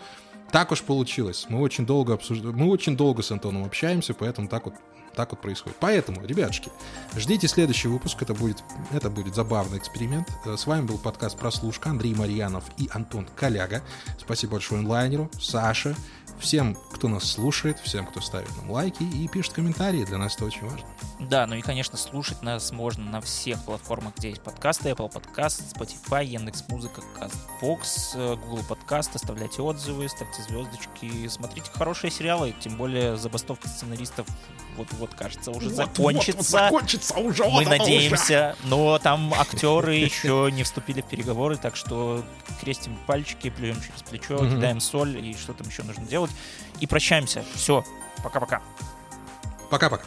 так 0.52 0.72
уж 0.72 0.82
получилось. 0.82 1.46
Мы 1.50 1.60
очень 1.60 1.86
долго 1.86 2.14
обсуждаем, 2.14 2.56
мы 2.56 2.68
очень 2.70 2.98
долго 2.98 3.22
с 3.22 3.32
Антоном 3.32 3.66
общаемся, 3.66 4.14
поэтому 4.14 4.48
так 4.48 4.66
вот 4.66 4.74
так 5.16 5.32
вот 5.32 5.42
происходит. 5.42 5.78
Поэтому, 5.82 6.26
ребятушки, 6.26 6.72
ждите 7.18 7.48
следующий 7.50 7.90
выпуск. 7.90 8.22
Это 8.22 8.34
будет, 8.34 8.64
это 8.92 9.10
будет 9.10 9.36
забавный 9.36 9.78
эксперимент. 9.78 10.30
Э, 10.46 10.56
с 10.56 10.66
вами 10.66 10.86
был 10.86 10.98
подкаст 10.98 11.38
«Прослушка». 11.38 11.90
Андрей 11.90 12.14
Марьянов 12.14 12.64
и 12.78 12.90
Антон 12.94 13.28
Коляга. 13.36 13.82
Спасибо 14.18 14.54
большое 14.54 14.80
онлайнеру, 14.80 15.30
Саше, 15.38 15.96
всем, 16.40 16.76
кто 16.92 17.08
нас 17.08 17.24
слушает, 17.24 17.80
всем, 17.80 18.06
кто 18.06 18.22
ставит 18.22 18.50
нам 18.58 18.72
лайки 18.72 19.04
и 19.04 19.28
пишет 19.28 19.54
комментарии. 19.54 20.06
Для 20.06 20.18
нас 20.18 20.36
это 20.36 20.46
очень 20.46 20.68
важно. 20.68 20.88
Да, 21.20 21.46
ну 21.46 21.56
и, 21.56 21.62
конечно, 21.62 21.98
слушать 21.98 22.42
нас 22.42 22.72
можно 22.72 23.04
на 23.04 23.22
всех 23.22 23.64
платформах, 23.66 24.16
где 24.18 24.30
есть 24.30 24.42
подкасты. 24.42 24.90
Apple 24.90 25.12
Podcast, 25.12 25.62
Spotify, 25.76 26.26
Яндекс.Музыка, 26.26 27.02
CastBox, 27.20 27.82
э, 28.16 28.36
Google 28.38 28.64
Podcast. 28.68 29.12
Оставляйте 29.16 29.62
отзывы, 29.62 30.08
ставьте 30.08 30.42
звездочки, 30.42 31.28
смотрите 31.28 31.70
хорошие 31.74 32.10
сериалы. 32.10 32.56
Тем 32.60 32.78
более 32.78 33.18
забастовка 33.18 33.68
сценаристов 33.68 34.28
вот-вот, 34.80 35.14
кажется, 35.14 35.52
уже 35.52 35.68
вот, 35.68 35.76
закончится. 35.76 36.32
Вот, 36.32 36.38
вот 36.38 36.46
закончится 36.46 37.18
уже. 37.20 37.44
Мы 37.44 37.64
вот 37.64 37.68
надеемся. 37.68 38.56
Уже. 38.60 38.70
Но 38.70 38.98
там 39.00 39.34
актеры 39.34 39.96
еще 39.96 40.50
не 40.52 40.64
вступили 40.64 41.02
в 41.02 41.06
переговоры, 41.06 41.58
так 41.58 41.76
что 41.76 42.24
крестим 42.62 42.98
пальчики, 43.06 43.50
плюем 43.50 43.76
через 43.76 44.02
плечо, 44.04 44.38
кидаем 44.38 44.80
соль 44.80 45.18
и 45.18 45.36
что 45.36 45.54
там 45.54 45.68
еще 45.68 45.84
нужно 45.84 46.06
делать. 46.06 46.32
И 46.80 46.88
прощаемся. 46.88 47.44
Все. 47.54 47.84
Пока-пока. 48.24 48.62
Пока-пока. 49.70 50.06